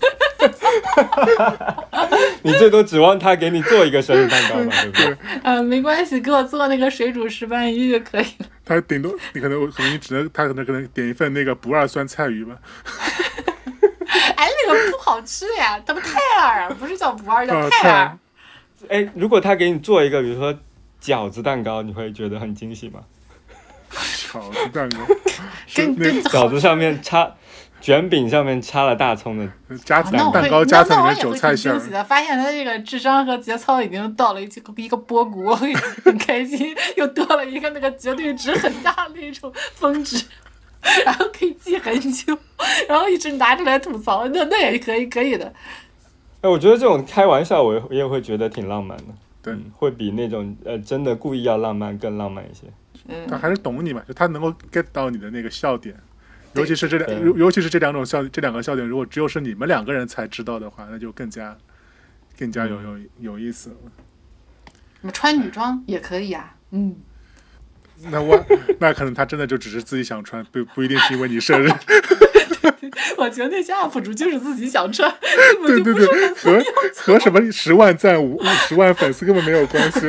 [2.41, 5.17] 你最多指望他给你做一个生日蛋糕吧，对不对？
[5.43, 8.47] 呃，没关系，给我做那个水煮石斑鱼就可以了。
[8.65, 12.55] 他顶多你可能可能你只能他可能可能点一份那个不二酸菜鱼吧。
[14.35, 18.17] 哎，那个不好吃呀，它不泰尔啊，不是叫不二，叫啊泰尔。
[18.79, 20.53] 泰哎，如果他给你做一个，比如说
[21.01, 23.01] 饺子蛋糕，你会觉得很惊喜吗？
[23.89, 24.97] 饺子蛋糕
[25.73, 27.33] 跟跟饺子上面插
[27.79, 29.49] 卷饼上面插了大葱的，
[29.85, 31.75] 加啊那我会蛋糕加层里面那那我会韭菜馅儿。
[31.75, 40.25] 挺惊喜的，发现他这个智商和节操已经到了一个一个波谷，我很开心，又多了一个那个绝对值很大的那种峰值，
[41.05, 42.37] 然后可以记很久，
[42.89, 45.53] 然后一直拿出来吐槽，那那也可以可以的。
[46.47, 49.03] 哎，我觉得这种开玩笑，我我也会觉得挺浪漫的。
[49.41, 52.67] 对嗯，会比那种呃真的故意要浪漫更浪漫一些。
[53.09, 55.93] 嗯，他还是懂你嘛，就他能够 get 到你的那个笑点，
[56.53, 61.57] 尤其是这两，尤尤其是这两种笑，这两个笑点，如果只有是你们两个人才知道的话，那就更加
[62.39, 63.75] 更加有有有意思了。
[65.01, 66.55] 么穿女装也可以啊。
[66.71, 66.95] 嗯，
[68.09, 68.41] 那我
[68.79, 71.69] 那可能他真的就只是自己想穿，不不一定是因为你生日。
[73.17, 75.11] 我觉得那些 UP 主就是自己想穿，
[75.65, 76.63] 对对对，和
[76.95, 80.01] 和什么十万赞五十万粉丝根本没有关系。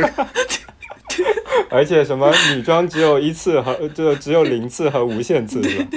[1.70, 5.88] 而且什么女装只有一次和就只有零次和无限次是吧？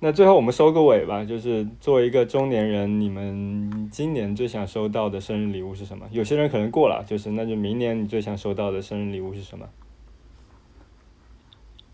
[0.00, 6.04] 那最后我们收个尾吧，就是作为一个中年人，你们今年最想收到的生日礼物是什么？
[6.10, 9.64] 有些人可能过了，就是那就明年你最想收到的生日礼物是什么？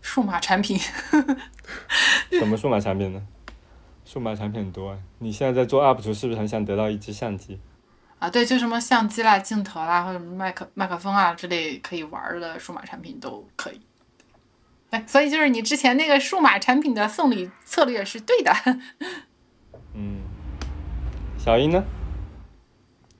[0.09, 0.75] 数码产品。
[2.33, 3.21] 什么数码产品呢？
[4.03, 4.97] 数码产品很多啊。
[5.19, 7.59] 你现在在做 UP 主，是不是很想得到一支相机？
[8.17, 13.79] 啊，对，就什么相机啦、镜头啦，或者麦克麦克风啊之类可以玩儿的数码产品都可以。
[14.89, 18.51] 对，所以就是你之前那个数码产品的送礼策略是对的。
[19.93, 20.21] 嗯，
[21.37, 21.83] 小英呢？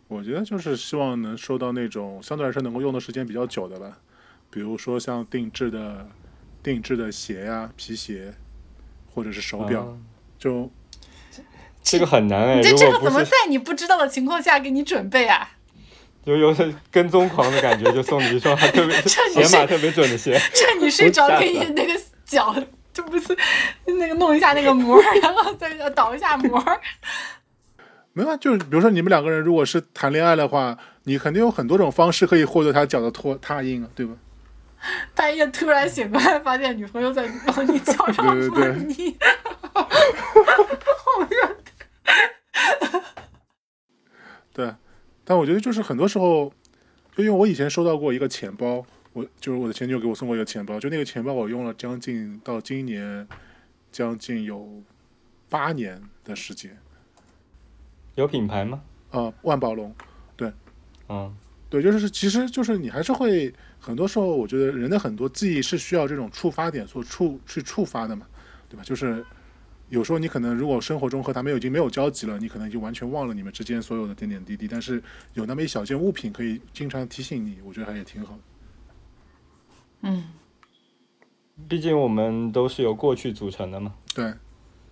[0.07, 3.99] 我觉得就是希望能收到那种相对来说能够用的时间比较久的吧，
[4.49, 6.09] 比如说像定制的、
[6.73, 8.31] 定制的鞋呀、皮鞋，
[9.11, 9.97] 或者是手表，啊
[10.37, 10.71] 就
[11.81, 15.49] 这个很难哎，这这个怎么在你不知道的情况下给你准备啊？
[16.23, 19.09] 就有点跟踪狂的感觉，就送你一双还 特别这
[19.43, 20.39] 鞋码特别准的鞋。
[20.53, 22.55] 趁你睡着给吓死你那个脚，
[22.93, 23.35] 就不是
[23.85, 26.63] 那个弄一下那个膜，然后再倒一下膜。
[28.13, 34.13] 没有啊，就是比如说你们两个人如果是谈恋爱的话，你肯定有很多种方式可以获得他脚的托踏印啊，对吧？
[35.15, 39.17] 半夜突然醒过来，发现女朋友在帮你脚上对对抹对泥，
[44.53, 44.73] 对，
[45.23, 46.51] 但我觉得就是很多时候，
[47.15, 53.27] 就因为我以前收到过一个钱包，我就是我的前女友给我送过一个钱包，就那个钱包我用了将近到今年
[53.91, 54.81] 将近有
[55.49, 56.77] 八年的时间。
[58.15, 58.81] 有品牌吗？
[59.11, 59.95] 啊、万宝龙，
[60.35, 60.51] 对
[61.07, 61.33] 嗯，
[61.69, 68.27] 对，就是其实就是你还是会很多时候，我觉得人的很多记忆是需要这种触发点所触去触发的嘛，
[68.67, 68.83] 对吧？
[68.83, 69.25] 就是
[69.89, 75.01] 有时候你可能如果生活中和他们已经没有交集了，你可能就完全忘了你们之间所有的点点滴滴，但是
[75.33, 78.39] 有那么一小件物品可以经常提醒你，我觉得还也挺好的。
[80.01, 80.23] 嗯，
[81.67, 83.95] 毕竟我们都是由过去组成的嘛。
[84.13, 84.33] 对，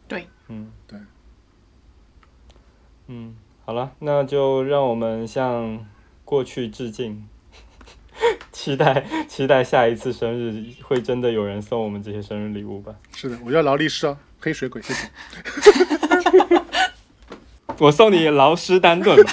[0.08, 1.00] 对，嗯，对。
[3.08, 5.86] 嗯，好了，那就让我们向
[6.26, 7.28] 过去致敬，
[8.68, 12.92] 期待期待下一次生日会真的有人送我们这些生日礼物吧。
[13.16, 15.10] 是的，我叫劳力士啊，黑水鬼，谢谢。
[17.80, 19.32] 我送你劳斯丹顿吧。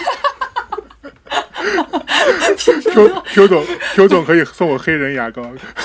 [2.57, 5.43] Q Q 总 Q 总可以送我黑人牙膏，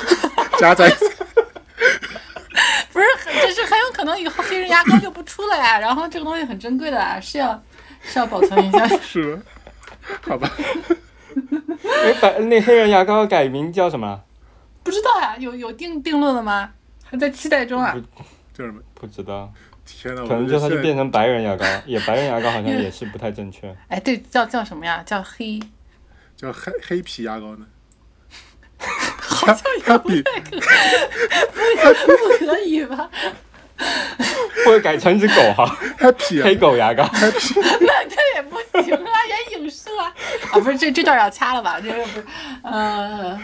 [0.59, 1.05] 加在一起。
[2.93, 5.79] 不是很，这是很有可能以后黑人牙膏就不出了呀。
[5.79, 7.59] 然后这个东西很珍贵的啊，是要
[8.03, 8.87] 是要保存一下。
[9.01, 9.41] 是的，
[10.21, 10.51] 好吧，
[12.03, 14.21] 哎，白那黑人牙膏改名叫什么？
[14.83, 16.71] 不知道呀，有有定定论了吗？
[17.03, 17.95] 还在期待中啊。
[18.53, 19.51] 就是不知道，
[19.85, 23.73] 天呐，可能就它就变成白人牙膏， 也白人牙膏好像也是不太正确。
[23.87, 25.01] 哎，对，叫叫什么呀？
[25.05, 25.59] 叫黑，
[26.35, 27.65] 叫黑黑皮牙膏呢。
[28.79, 33.09] 好像也不太可不不可以吧？
[34.65, 37.07] 或者改成一只狗哈，Happy 黑啊狗牙膏。
[37.13, 39.11] 那这也不行啊，
[39.69, 40.13] 也影视啊。
[40.51, 41.79] 啊，不是这这段要掐了吧？
[41.79, 42.25] 这个不是，
[42.63, 43.39] 呃，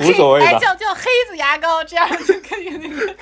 [0.00, 3.14] 无所谓黑哎，叫叫黑子牙膏，这样就可以那个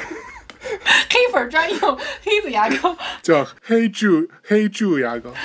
[1.10, 2.96] 黑粉专用黑子牙膏。
[3.22, 5.30] 叫黑柱黑柱牙膏。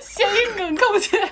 [0.00, 1.28] 谐音梗够切。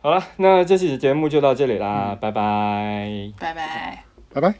[0.00, 3.32] 好了，那这期的节目就到这里啦，拜拜。
[3.38, 4.04] 拜拜。
[4.32, 4.54] 拜拜。